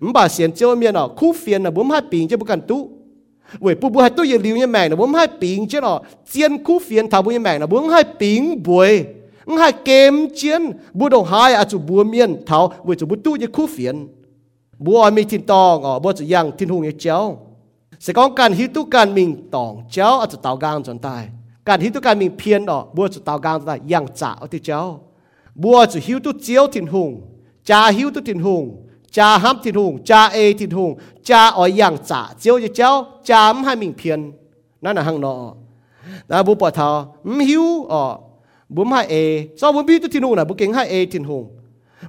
[0.00, 2.58] Bà xiên chơi miền nó à, khu phiền là bốn hai ping che bu cắt
[2.68, 2.90] tu.
[3.58, 6.00] Vậy bu bu hai tu yên liu như mẹ là bốn hai ping che nó
[6.30, 9.04] chiến khu phiền thảo bu như mẹ là bốn hai ping buổi.
[9.58, 13.36] Hai kém chiến bu đầu hai à chủ bu miền thảo vậy chủ bu tu
[13.36, 14.08] như khu phiền.
[14.78, 17.38] Bu ai mi tin tòng ngọ bu chủ yang tin hùng như chéo
[18.00, 21.28] sẽ có cần hi tu cần mình tòng, chéo à chủ tàu gang chuẩn tài
[21.68, 24.80] การหิตุการมีเพียนออกบัวจุดตากลางตาอย่างจ่าเอาที่เจ้า
[25.62, 27.10] บัวจุหิวตุเจียวถิ่นหง
[27.68, 28.64] จ่าหิวตุถิ่นหง
[29.16, 30.90] จ่าห้ามถิ่นหงจ่าเอถิ่นหง
[31.28, 32.90] จ่าอ๋อยอย่างจ่าเจียวจะเจ้า
[33.28, 34.20] จ่ามให้มีเพียน
[34.84, 35.32] นั่นน่ะหังนอ
[36.30, 36.88] นะบุปผา
[37.48, 38.02] หิวอ๋อ
[38.74, 39.14] บุมให้เอ
[39.60, 41.44] ซอบุมพี่ตุถิ่นหุงนะบุเก่งให้เอถิ่นหง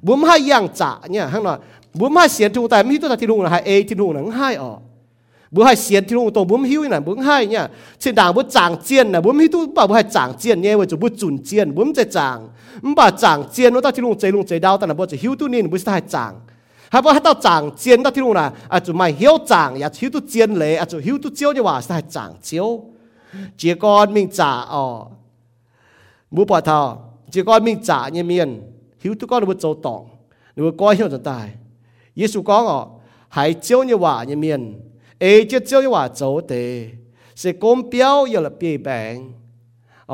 [0.05, 1.53] บุมให้ย่างจ่าเนี่ยฮั่งหนอ
[1.99, 4.71] บุมให้เสียนทุงแต่ไม่หิวตุถิ่นหุงนะให้เอถิ่นหงหนังให้อ๋อ
[5.53, 7.65] บุให้เสียนที่ลงตรงบุ้มหิวน่ะบุ้มให้เนี่ย
[7.99, 12.37] เช่นด่างบุ้มจางเจียนน่ะบุ้มหิวตู้บ่าบุ้มให้จางเจียนเนี่ยว่าจะบุ้มจุนเจียนบุ้มจะจาง
[12.83, 16.31] มันบ่าจางเจียนว่าตาที่ลงใจลงใจดาวแต่น่ะบ่จะหิวตู้นี่บุ้มจะให้จาง
[16.93, 22.67] หากว่าให้ตาจางเจียนตาที่ลงน่ะอาจจะไม่หิวจางอยากหิวตู้เจียนเลยอาจจะหิวตู้เจียวจะว่าจะให้จางเจียว
[23.57, 24.85] เจียกอนมิงจ่าอ๋อ
[26.35, 26.81] บุ้มปอทอ
[27.29, 28.49] เจียกอนมิงจ่าเนี่ยเมียน
[29.03, 30.01] หิวตู้ก้อนบุ้มตอง
[30.53, 31.47] หรือว่าก้อยหิวจนตาย
[32.17, 32.79] เยซูก้องอ๋อ
[33.35, 34.61] หายเจียวเนี่ยว่าเนี่ยเมียน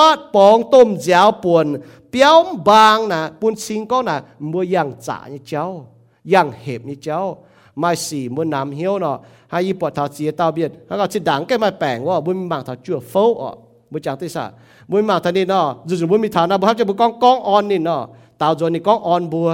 [0.14, 2.01] งเท้าจั่วโ
[13.12, 13.52] ฟอ่ะ
[13.92, 14.44] บุญจังที่สะ
[14.90, 18.02] บุญมาทันนี้เนาะจู่ๆบุญมีฐานะบุญจะบุญกองกองออนนี่เนาะ
[18.40, 19.48] ตาวจวนนี่กองออนบัว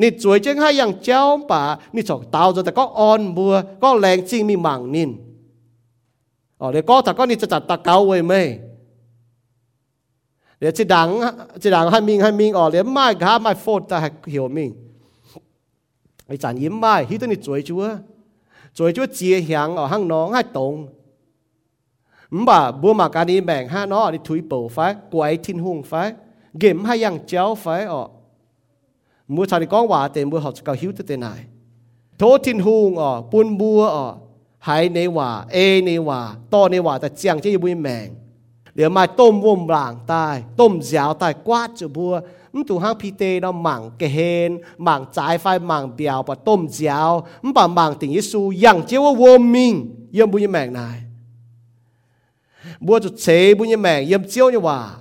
[0.00, 1.62] นี่สวยจังให้ยังเจ้าป่า
[1.94, 5.10] นี่สองตาวจนแต่ก็ออนบัวก็แรงจริงมีหมั่งนิน
[6.60, 8.34] อ๋อเดี๋ยวก็ถ้าก็นี่จะจัดตะเกาไว้ไหม
[10.59, 11.09] เดี๋ยวจะดัง
[11.63, 13.95] จะดังให้มิงให้มิงออกเดี๋ยวไม่ก้าไม่โฟดแต่
[14.29, 14.69] เหี่ยวมิง
[16.27, 17.83] ไอ้จันยิ้มไม่ฮิตนี่จวยจัว
[18.77, 20.73] จวยจัวเจียหยางออกห้างน้องให้ตรง
[22.35, 24.77] มบ่าบัวมาการนี้แบ่งห้าน้อนี่ถุยเป่าไฟ
[25.13, 25.93] กวยทิ้นหุ่งไฟ
[26.59, 28.09] เกมให้ยังเจ้าไฟออก
[29.33, 31.27] มือชาดิก้องว่าเต็มมือหอบเกาหิวเต็มไหน
[32.17, 34.13] โททิ้นหุ่งออกปุนบัวออก
[34.67, 36.19] หายในว่าเอในว่า
[36.53, 38.07] ต่อในว่าแต่เจียงจะอยู่บุญแมง
[38.77, 42.21] để mai tôm vôm làng tai tôm giáo tai quát cho bua
[42.53, 47.27] ừm hang pi nó mảng kề hên, mảng trái phai, mảng bèo và tôm giáo
[47.41, 51.01] ừm mảng tình Giêsu yang chiếu vô mình yếm bu như mảng này.
[52.79, 54.91] Bua cho chế bu như mảng yếm chiếu như hòa.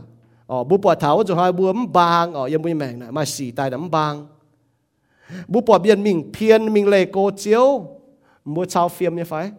[0.47, 3.12] Ờ bu bỏ tháo cho hai bua ấm bang ờ yếm bu như mảng này.
[3.12, 4.27] Mai xì tai đấm bang
[5.49, 7.87] bu bỏ biên mình phiền mình lệ cô chiếu.
[8.45, 9.51] Mua chao phim như phải.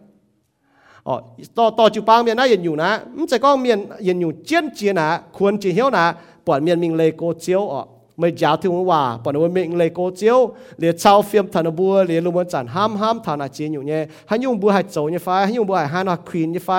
[1.09, 1.15] ờ
[1.55, 6.05] to to chú bang miền na yênอยู่นะมันจะก็เมียนyênอยู่เจียนเจียนะควรจีเหี้ยวนะ
[6.45, 7.81] ปล่อยเมียนมิงเลโกเจียวอ๋อ
[8.19, 10.39] ไม่ยาวถึงว่าปนว่าเมงเลยโกเจียว
[10.79, 16.69] เลียเช่าเฟียมธนบัวเลียลุมันจันห้ามห้ามฐานะจีนอยู่เนี่ยให้ยุ่งบัวให้โจเนี่ยไฟให้ยุ่งบัวให้ฮานอควีนเนี่ยไฟ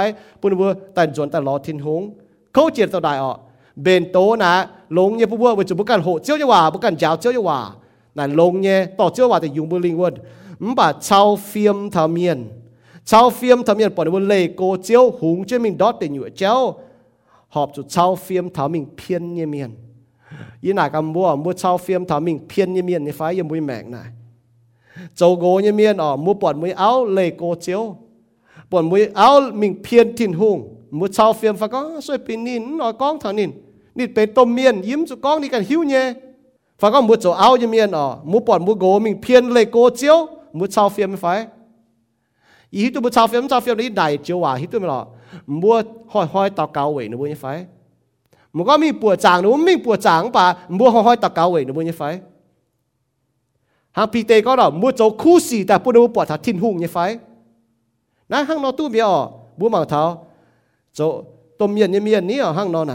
[0.41, 2.03] ปุ่นบัวแต่จนแต่รอทินหง
[2.53, 3.33] เขาเจียตัวใดอ๋อ
[3.83, 4.53] เบนโตนะ
[4.99, 7.59] ลงเนี่ยพวกบัวจะบุกันโหเจียวจะว่าบุกันยาวเจียวจะว่า
[8.19, 10.15] นั่นลงเนี่ยต่อเจียวว่าแต่ยุ่งบัวลิงวัน
[10.63, 12.39] มบ่าเช่าเฟียมทามียน
[13.10, 16.30] sau phim thảo mình bỏ được lệ cô chiếu húng chứ mình đốt để nhựa
[16.30, 16.74] chéo.
[17.48, 19.70] Họp cho sau phim thảo mình phiên như miền.
[20.62, 23.44] Ý nà cầm mua mua sau phim thảo mình phiên như miền như phải như
[23.44, 24.06] mũi mẹn này.
[25.16, 27.96] Châu gỗ như miền ở mua bọn mũi áo lệ cô chiếu.
[28.70, 30.76] Bọn mũi áo mình phiên thìn hùng.
[30.92, 33.52] Mua sau phim phải có xoay pin nín nói con thảo nín.
[33.96, 36.14] Nín bê tôm miền, yếm cho con đi cần hiu nhé
[36.80, 39.66] phải có mua chỗ áo như miền ở mua bọn mua gỗ mình phiên lệ
[39.66, 40.28] cô chiếu.
[40.54, 41.46] Mua sau phim phải.
[42.74, 45.06] อีฮิตุบุชาวเฟียมชาวเฟียมนี่ได้เจียวว่าฮิตุไม่หรอก
[45.62, 45.76] มัว
[46.12, 47.68] ห้伊迄都要钞票，钞票你来就话，迄都咪咯，唔好开开到ไฟ
[48.56, 50.46] มันก็มีปวดจางหนูไม่ปวดจางป่ะ
[50.78, 52.04] มัวห้อยห้อยตะเกาเว้ยหนูยังไฟ
[53.96, 56.98] หางพีเตก็หรอมัวโจคู่สี่แต่ปุ่นปวดถัดทิ้งหุ่งยังไฟ
[58.32, 59.12] นะห้างนอตู้เบียอ
[59.60, 60.02] บัวหมางเท้า
[60.96, 61.00] โจ
[61.60, 62.94] ต้มเมียนยัเมียนนี่ห้างนอไหน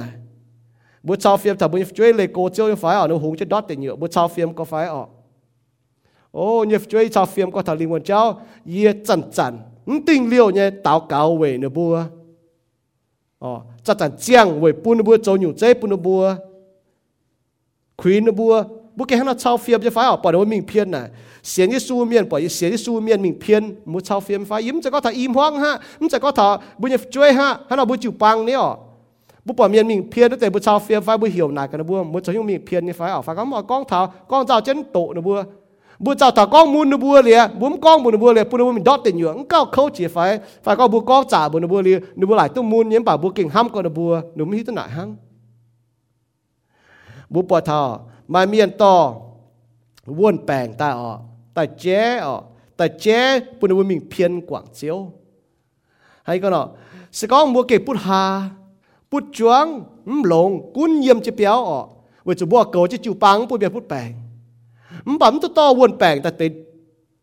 [1.06, 5.06] บัวชาวเฟียมแต่บัวช่วยเลโก้เจ้ายังไฟอะหนูหุ่งจะดอดต็ดเยอะบัวชาวเฟียมก็ไฟอะ
[6.34, 8.40] ô nhịp chơi sao phim có thằng linh quân cháu.
[8.74, 9.58] Ye chân chân
[10.06, 12.02] tình liều nhé tao cáo về nữa bùa.
[13.38, 16.34] Ờ chân chân chiang về bùn bùa cho nhiều chế bùn bùa.
[18.04, 18.64] Nữa bùa.
[18.96, 21.08] Bùa cái hắn là sao phim chứ phải ở bỏ đâu mình phiền này
[21.42, 24.62] xiên cái su miên, bỏ xiên cái su miên mình phiền mu sao phim phải
[24.62, 27.58] im chỉ có thằng im hoang ha im chỉ có thằng bùa nhịp chơi ha,
[27.68, 28.76] hắn là bùa chịu băng nữa
[29.44, 31.78] bố bỏ miền mình phiền nó tại bố sao phiền phải, bố hiểu này cái
[31.78, 34.14] nó bố muốn cho những mình phiền như phải ở phải có một con thảo,
[34.28, 35.42] con dao chân tụ nó bố
[36.04, 38.58] bu chào thảo con muốn nó bùa liền bùa con muốn nó bùa liền bùa
[38.58, 41.58] nó mình đót tiền nhưỡng cao khâu chỉ phải phải có bu con trả bu
[41.58, 43.90] nó bùa liền nó bùa lại tôi muốn nhắm bảo bu kinh ham con nó
[43.90, 45.16] bùa nó mới hít tới nại hăng.
[47.28, 49.14] Bu bỏ thảo mà miền to,
[50.06, 51.18] vuôn bèn ta ở
[51.54, 52.42] ta chế ở
[52.76, 55.12] ta chế bùa nó mình phiền quảng chiếu.
[56.22, 56.68] Hay con nọ,
[57.12, 58.50] sẽ có bùa kể bút hà,
[59.10, 59.82] bút chuang
[60.24, 61.84] lồng cún yếm chế béo ở
[62.24, 64.12] với chủ bùa cầu chế chủ băng, bùa biệt bút bèn
[65.04, 66.50] bấm to to buồn bèn ta tới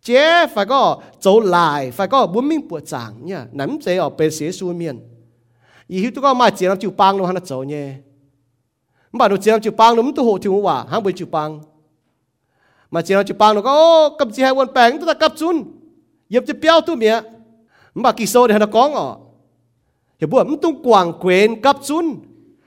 [0.02, 4.10] chế phải có chỗ lại phải có bốn miếng bùa chẳng nhá nắm chế ở
[4.10, 5.00] bên xế xuôi miền
[5.88, 7.94] ý hiểu tôi có mà chế làm chịu băng luôn hắn chỗ nhé
[9.12, 11.60] mà đồ chế làm chịu băng đúng tôi hộ chịu hòa hắn bên chịu băng
[12.92, 15.34] mà chế làm chịu băng nó có cầm chế hai buồn bèn tôi ta cặp
[15.38, 15.64] chun
[16.28, 17.22] yếm chế béo tôi mía
[17.96, 19.18] mà kỳ sâu để hắn có ngỏ
[20.20, 22.16] hiểu bùa mắm tung quảng quên cặp chun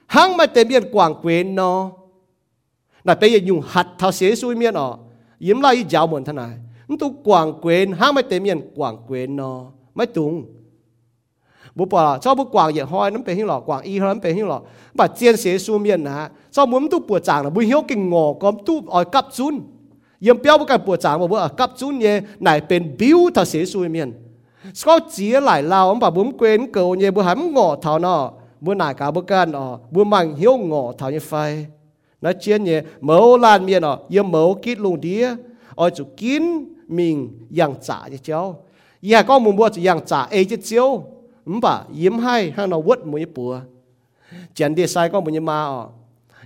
[0.07, 1.91] hắn mà tên biển quảng quên nó
[3.05, 4.99] là bây giờ dùng hạt thao xế xuôi miền ọ
[5.45, 6.51] yếm lai giáo môn thân này.
[6.89, 9.65] Nó tu quảng quên ha mấy tế miền quảng quên nó
[9.95, 10.45] mấy tung
[11.75, 14.33] bố bảo, cho bố quảng vậy hoi nó bị hình lọ quảng y nó bị
[14.33, 14.61] hình lọ.
[14.95, 18.11] Bà chiên xế suy miền nè cho muốn tu bùa chàng là bùi hiếu kinh
[18.11, 19.61] ngò có tu ở cấp chun
[20.21, 23.19] yếm béo bố cái bùa chàng mà bố ở cấp chun nhé này bên biếu
[23.35, 24.13] thao xế su miền
[24.75, 28.33] sau chỉ lại lao ông bà bố quên cầu nhé bố hám ngọ thảo nó
[28.61, 31.67] bố nải cả bố can ở bố mang hiếu ngọ thảo như phai
[32.25, 35.35] nó chiến nhé mẫu lan miền ọ yếm mẫu kít luôn đĩa.
[35.75, 36.43] Ở chỗ kín
[36.89, 38.65] mình yang trả cho cháu.
[39.13, 41.07] Ya có muốn mua chỉ yang trả ấy cho cháu
[41.45, 43.61] không bà, yếm hay hay nó vớt một bùa.
[44.55, 45.89] Chén địa sai có một mà ọ.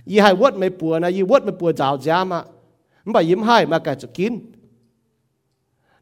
[0.05, 2.43] Y hay vớt mấy bùa này y vớt mấy bùa giáo giá mà.
[3.05, 4.39] Không bà, yếm hay mà cả chỗ kín.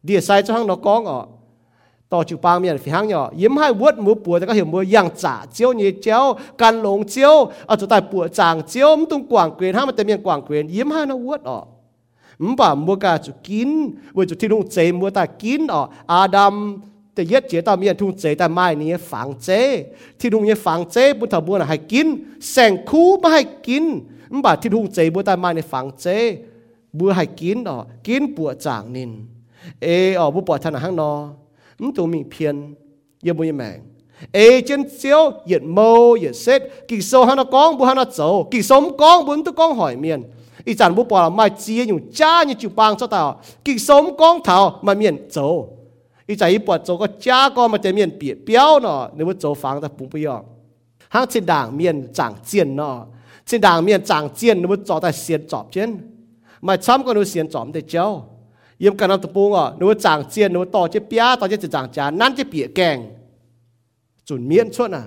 [0.03, 1.27] Địa sai cho hang nó con ọ
[2.13, 6.23] ต่อจูปางเมียนฝีหางหยอยิ้มให้วดหมูปัวแต่ก็เห็นมัวยังจ่าเจียวนี่เจียว
[6.61, 7.35] กันหลงเจียว
[7.67, 11.65] เอาจุดใต้ปัวจางเจียวมันต้องกว่างเกวียนห้ามันแต่เมียนกว่างเกวียนยิ้มให้นะวดออก
[12.43, 13.71] มันป่ามัวกาจุกิน
[14.15, 16.55] มัวจุที่ลุงเจมัวตากินออกอาดัม
[17.13, 19.49] แต่เย็ดเจียตาเมียนทุ่งเจแต่ไม้นี้ฝังเจ
[20.19, 22.07] ที่ลุงเนี่ยฝังเจบุตรบัวน่ะให้กิน
[22.51, 23.83] แสงคูไม่ให้กิน
[24.31, 26.07] มันป่าที่ลุงเจบัวตาไม้ในฝังเจ
[26.97, 29.11] บัวให้กินออกกินปัวจางนิน
[29.83, 29.87] เอ
[30.19, 31.11] ออกบัวปล่อยทาห้างนอ
[31.79, 32.75] ứng tụ mình phiền
[33.21, 33.73] yêu bùi mẹ
[34.31, 38.05] ê chân xíu yên mâu yên xét kỳ sâu hắn nó con bù hắn nó
[38.11, 40.23] dấu kỳ sống con bốn tôi con hỏi miền.
[40.65, 43.79] Ý chẳng bố bỏ là mai chia dùng cha như chịu bang cho tao kỳ
[43.79, 45.77] sống con thảo mà miền dấu
[46.25, 49.33] ý chẳng ý bỏ có cha con mà chả miền biệt béo nó nếu mà
[49.39, 50.39] dấu phán ta bụng bây giờ
[51.09, 53.05] hắn trên đảng miền chẳng chiến nó
[53.45, 55.97] trên đảng miền chẳng chiến nếu mà cho ta xiên chọp trên.
[56.61, 58.29] Mà chăm con nó xiên chọp để cháu
[58.83, 62.97] ยิ่ยมกันนำตะปูงอะนึกว่าจางเจียนนึกต่อเจี๊ยปียต่อเจี๊ยจะางจานนั่นจะเปียแกง
[64.27, 65.03] จุนเมียนชวดน่ะ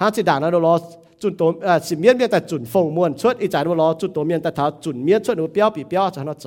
[0.00, 0.74] ห้าจิด่างนะเราลอ
[1.20, 6.46] จุนตัวเอ่อสิเมียนเมียนแต่จุนฟงม่วนชวดอีจานเรล้อจุนตัวเมียนแต่ถ้าจุนเมียนชวดหนูเปียวปีเปียวจะนเราโจ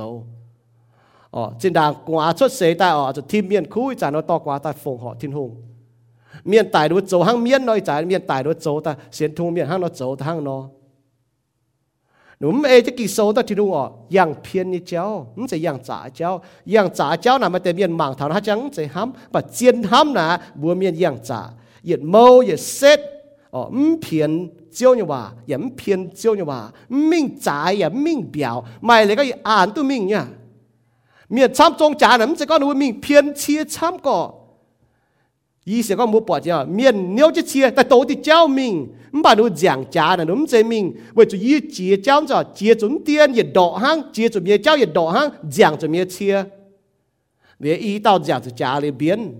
[1.36, 5.52] อ๋อจินด่างกวาชวดเสยแต่อ๋อจะทีมเมียนคู่อีจานเรตอกวาแต่ฟงหอทิ้นหง
[6.48, 10.58] เมียนตายดูโจห้างเมียนน้อยจ่าเมียนตายดูโจแต่เสียนทุงเมียนห้างเราโจแต่ห้างนอ
[12.41, 15.49] างนอ nụm ê cho kỳ số ta thì đúng ọ yang phiền như cháu không
[15.49, 16.43] phải yang trả cháu
[16.74, 19.83] yang trả cháu nào mà tên miền mạng thảo nó chẳng phải hám và chiên
[19.83, 21.41] hám nà bùa miền yang trả
[21.83, 23.01] yết mâu yết xét
[23.51, 27.93] ọ không phiền chiếu như bà yết không phiền chiếu như bà mình trả yết
[27.93, 30.24] mình biểu mày lấy cái án tu mình nha
[31.29, 34.33] miền chăm trong trả nè không phải có nó mình phiền chia chăm có
[35.66, 38.88] ý sẽ có một bỏ chứ miền nếu chứ chia tại tổ thì cháu mình
[39.12, 42.43] không bà nó giảng trả là đúng chế mình bởi chú ý chia cháu cho
[42.55, 45.91] chia chúng tiền nhiệt độ hăng chia chúng miền cháu nhiệt độ hăng giảng chuẩn
[45.91, 46.43] miền chia
[47.59, 49.39] để ý tao giảng cho trả lên biến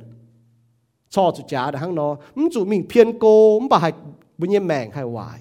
[1.10, 3.92] cho cho trả là hăng nó không chú mình phiền cô không bà hay
[4.38, 5.40] bây nhiên mèng hay hoài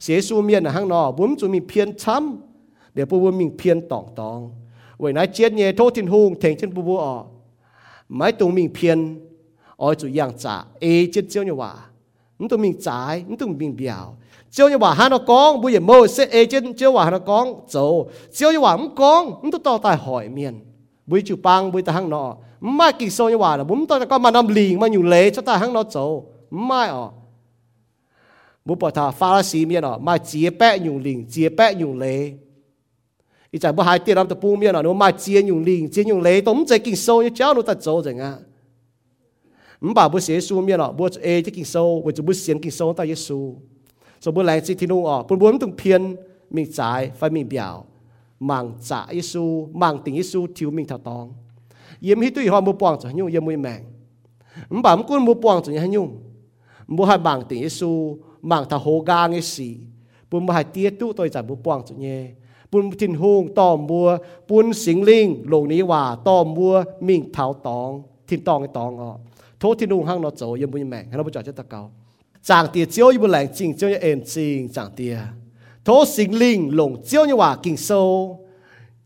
[0.00, 2.36] sẽ su miền là hăng nó bốn chú mình phiền chăm
[2.94, 4.50] để bố mình phiền tỏng tỏng
[4.98, 7.24] vậy nói chết nhé thô thiên hùng thành chân bố bố ở
[8.08, 9.25] mấy tụng mình phiền
[9.75, 11.73] ôi chủ yang trả ê chết chiếu như hòa
[12.39, 14.15] nó tụng mình trái nó tụng mình biểu
[14.51, 17.13] chiếu như hòa hắn nó con bây giờ mơ sẽ ê chết chiếu hòa hắn
[17.13, 20.59] nó con dầu chiếu như hòa không con nó tụng tao tài hỏi miền
[21.05, 24.05] bây chủ bang bây ta hăng nọ mai kỳ sâu như hòa là bún tao
[24.05, 27.09] có mà nằm liền mà nhiều lệ cho ta hăng nó dầu mai ở
[28.65, 31.95] bố bỏ thà pha sĩ miền ở mai chia bẹ nhiều liền chia bẹ nhiều
[31.95, 32.31] lệ
[33.51, 35.91] ý chẳng bố hai tiền làm tập bu miền ở nó mai chia nhiều liền
[35.91, 38.54] chia nhiều lệ tống chạy kỳ sâu như cháu nó ta dầu chẳng à 唔把不写书面了，不诶ที่กินโซ่或者不เสียงกินโซ่ตายเยซูสมบูรณ์แรงสิที่นู่นอ๋อปุ่นบุญต้องเพียนมีใจไฟมีเบียวมังจ่าเยซูมังติงเย
[50.31, 51.25] ซูทิวมิงท่าตอง
[52.03, 53.81] เยี่ยมที่ตุ้ยหอมบุปวงจะยุ่งเยี่ยมมวยแมง
[54.73, 56.07] 唔把唔管บุปวงจะยังยุ่ง
[56.95, 57.91] บุให้มังติงเยซู
[58.51, 59.69] มังท่าโหกางเยสี
[60.29, 62.21] ปุ่นบุให้เตี้ยตู้ตัวจากบุปวงจะเนี่ย
[62.71, 64.07] ปุ่นทินหงตอมบัว
[64.49, 66.73] ปุ่นสิงลิงลงนี้ว่าตอมบัว
[67.07, 67.89] มิงเท้าตอง
[68.27, 69.11] ทินตองไอตองอ๋อ
[69.60, 71.92] thố thiên nung hang nó 走 yếm bùi mèn hay nó bùi cho ta cao
[72.42, 75.18] chẳng tiệt chiếu yên bùi lạnh chinh chiếu như em chinh chẳng tiệt
[75.84, 78.40] thố sinh linh lồng chiếu như hòa kinh sâu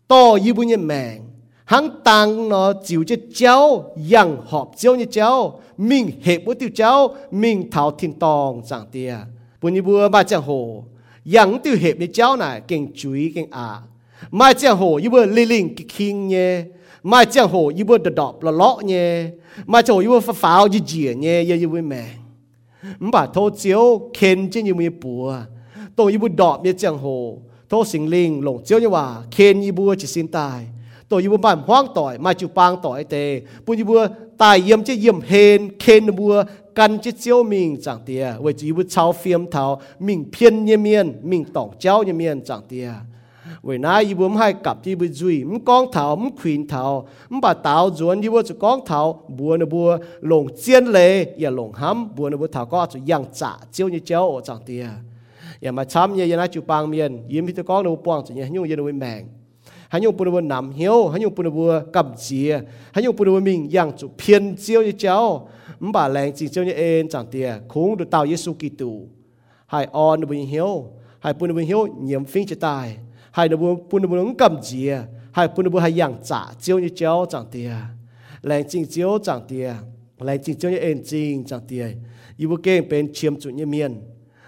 [0.09, 1.19] to yên bùi mẹ
[1.65, 6.69] hang tăng nó chịu cho cháu yang họp chiếu như cháu mình hệ bùi tiêu
[6.75, 9.15] cháu mình thảo thiên tòng chẳng tiệt
[9.61, 10.85] bùi như bùa ba chẳng hồ
[11.35, 13.79] yang tiêu hệ như cháu này kinh chuối kinh à
[14.31, 16.63] mai chẳng hồ yên bùi linh linh kinh nhé
[17.03, 19.25] mà chẳng hồ yêu bơ đọt đọt là lọ nhé
[19.67, 22.11] mà chẳng hồ yêu bơ phá pháo như dìa nhé yêu yêu bơ mẹ
[22.99, 25.37] mà thô chiếu khen trên như mẹ bùa
[25.97, 29.61] tổ yêu bơ đọt như chẳng hồ thô sinh linh lồng chiếu như hòa khen
[29.61, 30.67] yêu bơ chỉ xin tài
[31.09, 34.09] tổ yêu bơ bàn hoang tỏi mà chịu pang tỏi tề bùn yêu bơ
[34.39, 36.45] tài yếm chứ yếm hên khen bùa
[36.75, 40.65] căn chứ chiếu mình chẳng tìa vậy chỉ yêu bơ cháo phiêm thảo mình phiên
[40.65, 42.93] như miên mình tổng cháo như miên chẳng tìa
[43.63, 55.01] 为那伊不买夹伊不追，唔光头唔拳头，唔把头转伊不就光头，不呢不龙尖嘞，也龙 ham，不呢不头个就样炸，就你教我长地啊，
[55.61, 59.29] 也嘛参也也那就帮面，伊咪就讲呢帮子呢，用也会命。
[59.93, 62.61] hắn dùng bùa nằm hiếu hắn dùng bùa cầm chìa
[62.93, 65.49] hắn dùng bùa mình yang chủ phiền chiêu như cháu
[65.81, 68.93] mà bà lành chỉ chiêu như em chẳng tiề cũng được tạo Giêsu Kitô
[69.67, 70.85] hãy on bùa hiếu
[71.23, 72.97] na bùa hiếu nhiễm phim chế tài
[73.31, 74.91] hai nó buồn buồn buồn cầm gì?
[75.33, 77.73] Hai buồn buồn hai yang trả chiếu như chiếu, chẳng tiền
[78.43, 79.73] lành chính chiếu, chẳng tiền
[80.19, 82.03] lành chính chiếu như ên chính chẳng tiền
[82.37, 84.01] yêu bu kê bên chiếm chủ như miền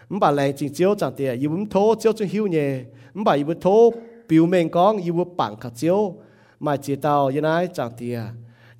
[0.08, 2.80] mắm bà lành chính chiếu, chẳng tiền yêu bu thô chiếu cho hiu nhẹ
[3.14, 3.90] mắm bà yêu bu thô
[4.28, 6.14] biểu mình con, yêu bu bằng cả chiếu.
[6.60, 8.20] Mà chỉ tao như này chẳng tiền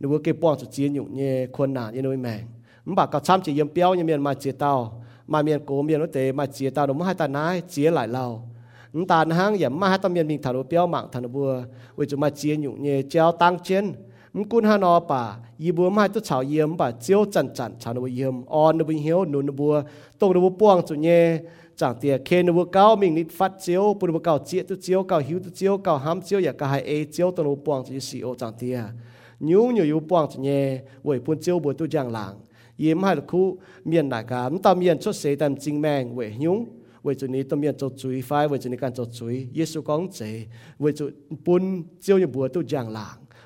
[0.00, 2.40] nếu bu kê bọn chủ chiến nhục nhẹ khuôn nạn như nuôi mèn.
[2.84, 5.04] Mắm bà cả chăm chỉ yếm béo như miền mà chỉ tao.
[5.26, 8.08] Mà miền cố miền nó tế mà chỉ tao đúng hai ta nái chỉ lại
[8.08, 8.42] lâu
[9.08, 11.64] ta hang yam ma tam yan ming tharo piao mang than bùa,
[11.96, 13.92] we chúng ma chia nhụ nhẹ treo tang chiến
[14.34, 17.72] m kun hà no pa y bùa ma tu chao yếm ba chiao chan chan
[17.78, 19.82] chan bùa yếm on bùa hiếu nôn bùa
[20.18, 20.50] tông bua.
[20.58, 21.40] Tong chủ nhẹ, chu nye.
[21.76, 25.02] Chẳng tiệt khen nó cao mình nít phát chiếu bùa nó cao chiết tôi chiếu
[25.02, 27.84] cao hiếu tôi chiếu cao ham chiếu ya cả hai e chiếu tông nó buông
[27.88, 28.84] chủ sĩ ô chẳng tiệt
[29.40, 32.34] nhú nhiều yếu buông chủ nhẹ vậy bùn chiếu bùa tôi giang làng
[32.76, 36.34] yếm hai là khu miền đại cả tâm miền xuất xế tâm chính mang vậy
[36.38, 36.66] nhúng
[37.03, 40.47] 为咗你当面做水快，为咗你干做水，耶稣讲这，
[40.79, 43.01] 为咗本朝日部都这样冷，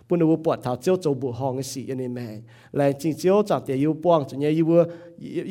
[0.08, 2.28] 本来会ปวด头朝做บุห้อง嘅事อันนี้แม่
[2.76, 4.80] แรงจริงเจ้าจากเดียวป้องจนเนี่ยยูว่า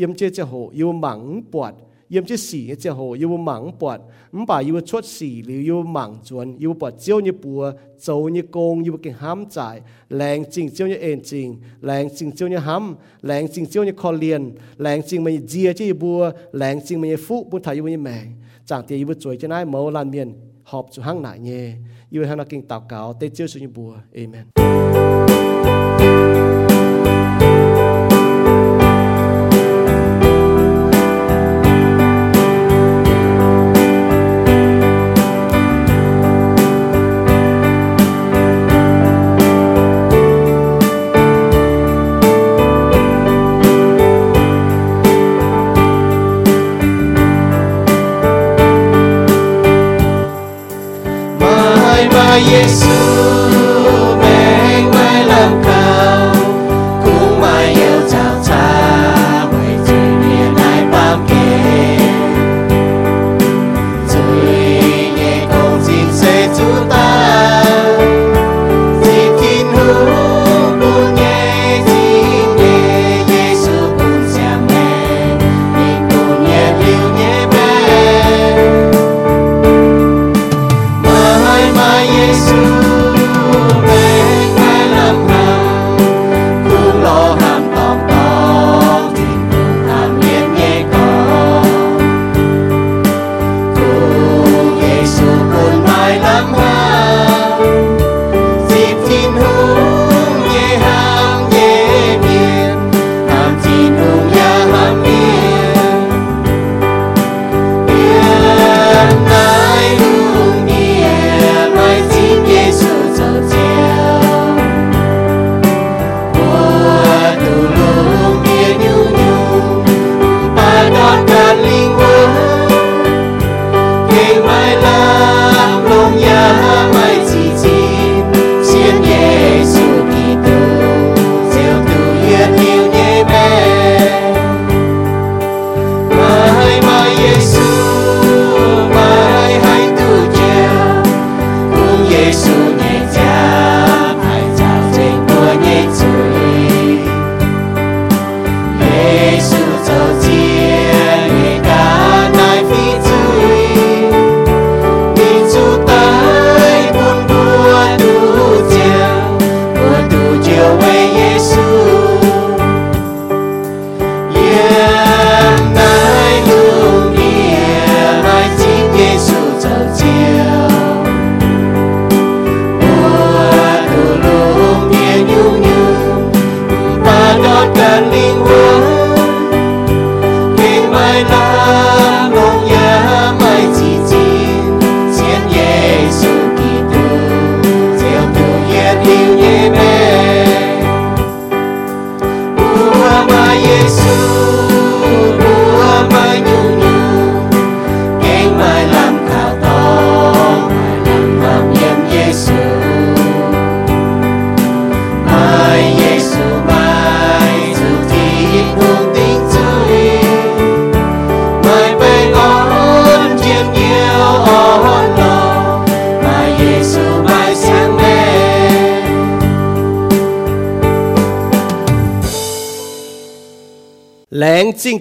[0.00, 1.20] ยิ่มเจ้าจะโหยูหมัง
[1.52, 1.72] ปวด
[2.14, 3.98] ยิ่มเจ้าสีจะโหยูหมังปวด
[4.36, 7.62] 唔把ยู出สีหรือยูหมังจวนยูปวดเจ้าเนี่ยปัว
[8.02, 9.76] โจเนี่ยโกงยูกินห้ามจ่าย
[10.16, 11.48] แรงจริงเจ้าเนี่ยเอ็นจริง
[11.84, 14.42] แรงจริงเจ้าเนี่ยห้ำแรงจริงเจ้าเนี่ยคอเลียน
[14.82, 14.98] แรง
[52.65, 53.04] จุ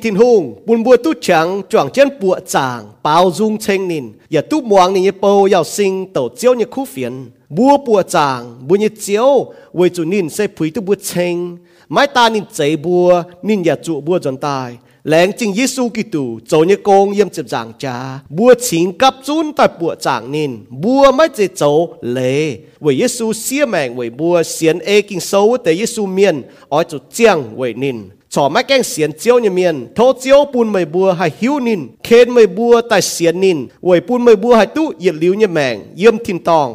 [0.04, 4.12] thiên hùng buồn bùa tu chẳng choàng chân bùa chàng, bao dung chen nín.
[4.30, 7.30] Giờ tu muang nín po giàu sinh, tổ chiếu như khu phiền.
[7.48, 11.56] Bùa bùa chàng, bùa như chiếu, với chủ nín sẽ phủi tu bùa chen
[11.88, 14.76] mái ta nín chạy bùa, nín nhà trụ bùa dần tài.
[15.04, 18.20] Lãng chính Giêsu Kitô cho như công yếm chụp giảng cha.
[18.28, 20.56] Bùa chính cấp chun tại bùa chàng nín.
[20.68, 25.56] Bùa mới chế chỗ lệ với Giêsu xia mèng với bùa, xiên ê kinh sâu
[25.64, 27.96] tại Giêsu miền ở chỗ chiang với nín.
[28.34, 36.68] ชอไม่แกงเสียนเจียวเนี่ยเมียนโทเจียวปูนไม่บัวให้หิวนินเคนไม่บัวแต่เสียนนินไว้ปูนไม่บัวให้ตู้เหยียดลิ้วเนี่ยแมงเยี่ยมทินตอง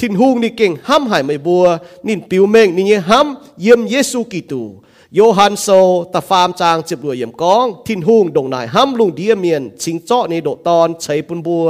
[0.00, 1.64] ทินหุงนี่เก่งห้ำหายไม่บัว
[2.06, 4.62] นินปิวเมงนี่เนี่ยห้ำเยี่ยมเยซูกิตู
[5.14, 5.66] โยฮันโซ
[6.12, 11.66] ตะฟามจางเจ็บรวยเยี่ยมกอง ทินหุงดงนายห้ำลุงเดียเมียนชิงเจาะในโดตอนใช้ปุนบัว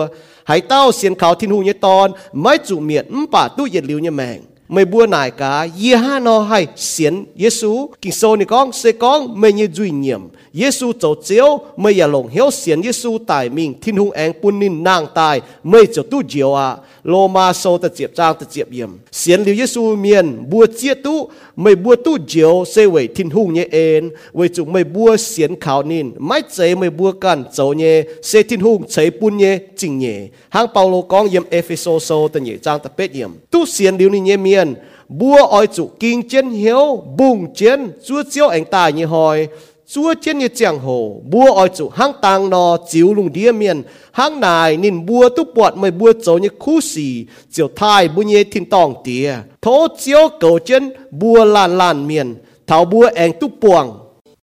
[0.49, 2.09] หายเต้าเสียนเขาทินหุงเนี่ยตอน
[2.41, 4.39] ไม่จุเมียนป่าตู้เหยียดลิ้วเนี่ยแมง
[4.71, 8.93] mày bua nải cả ye ha nó hay xiên Giêsu kinh sâu này con, sẽ
[8.93, 10.21] con mày như duy nhiệm.
[10.53, 13.75] Giêsu tổ chiếu mày ya lòng hiếu xiên Giêsu tại mình.
[13.81, 16.77] Thiên hùng anh quân nín nàng tài mày cho tu diệu à.
[17.05, 18.91] Lô ma sâu ta chiệp trang ta chiệp yểm.
[19.13, 21.31] Xiên liu Giêsu miền bua chia tu.
[21.57, 25.61] Mày bua tu diệu, sẽ về thiên hùng nhé en về chúng mày bua xiên
[25.61, 26.11] khảo nín.
[26.19, 30.29] Mãi chế mày bua cản châu nhé sẽ thiên hùng chế quân nhé chính nhé
[30.49, 33.31] hang Paulo con yểm Ephesos sâu ta nhé trang ta pet yểm.
[33.51, 34.75] Tu xiên liu ni nhé miền tiền
[35.09, 39.49] bua oi chủ kinh chiến hiếu, bùng chiến, chúa chiếu anh ta như hỏi
[39.87, 43.83] chúa chiến như chẳng hồ bua oi chủ hang tàng nò chiếu lùng đĩa miền.
[44.13, 48.23] Hang nài nên bua tu bọt mày bua chỗ như khu xì, chiều thai bu
[48.23, 49.35] nhé thiên tòng tía.
[49.63, 52.35] Thố chiếu cầu chân bua lan lan miền
[52.67, 53.99] thảo bua anh tu buồng.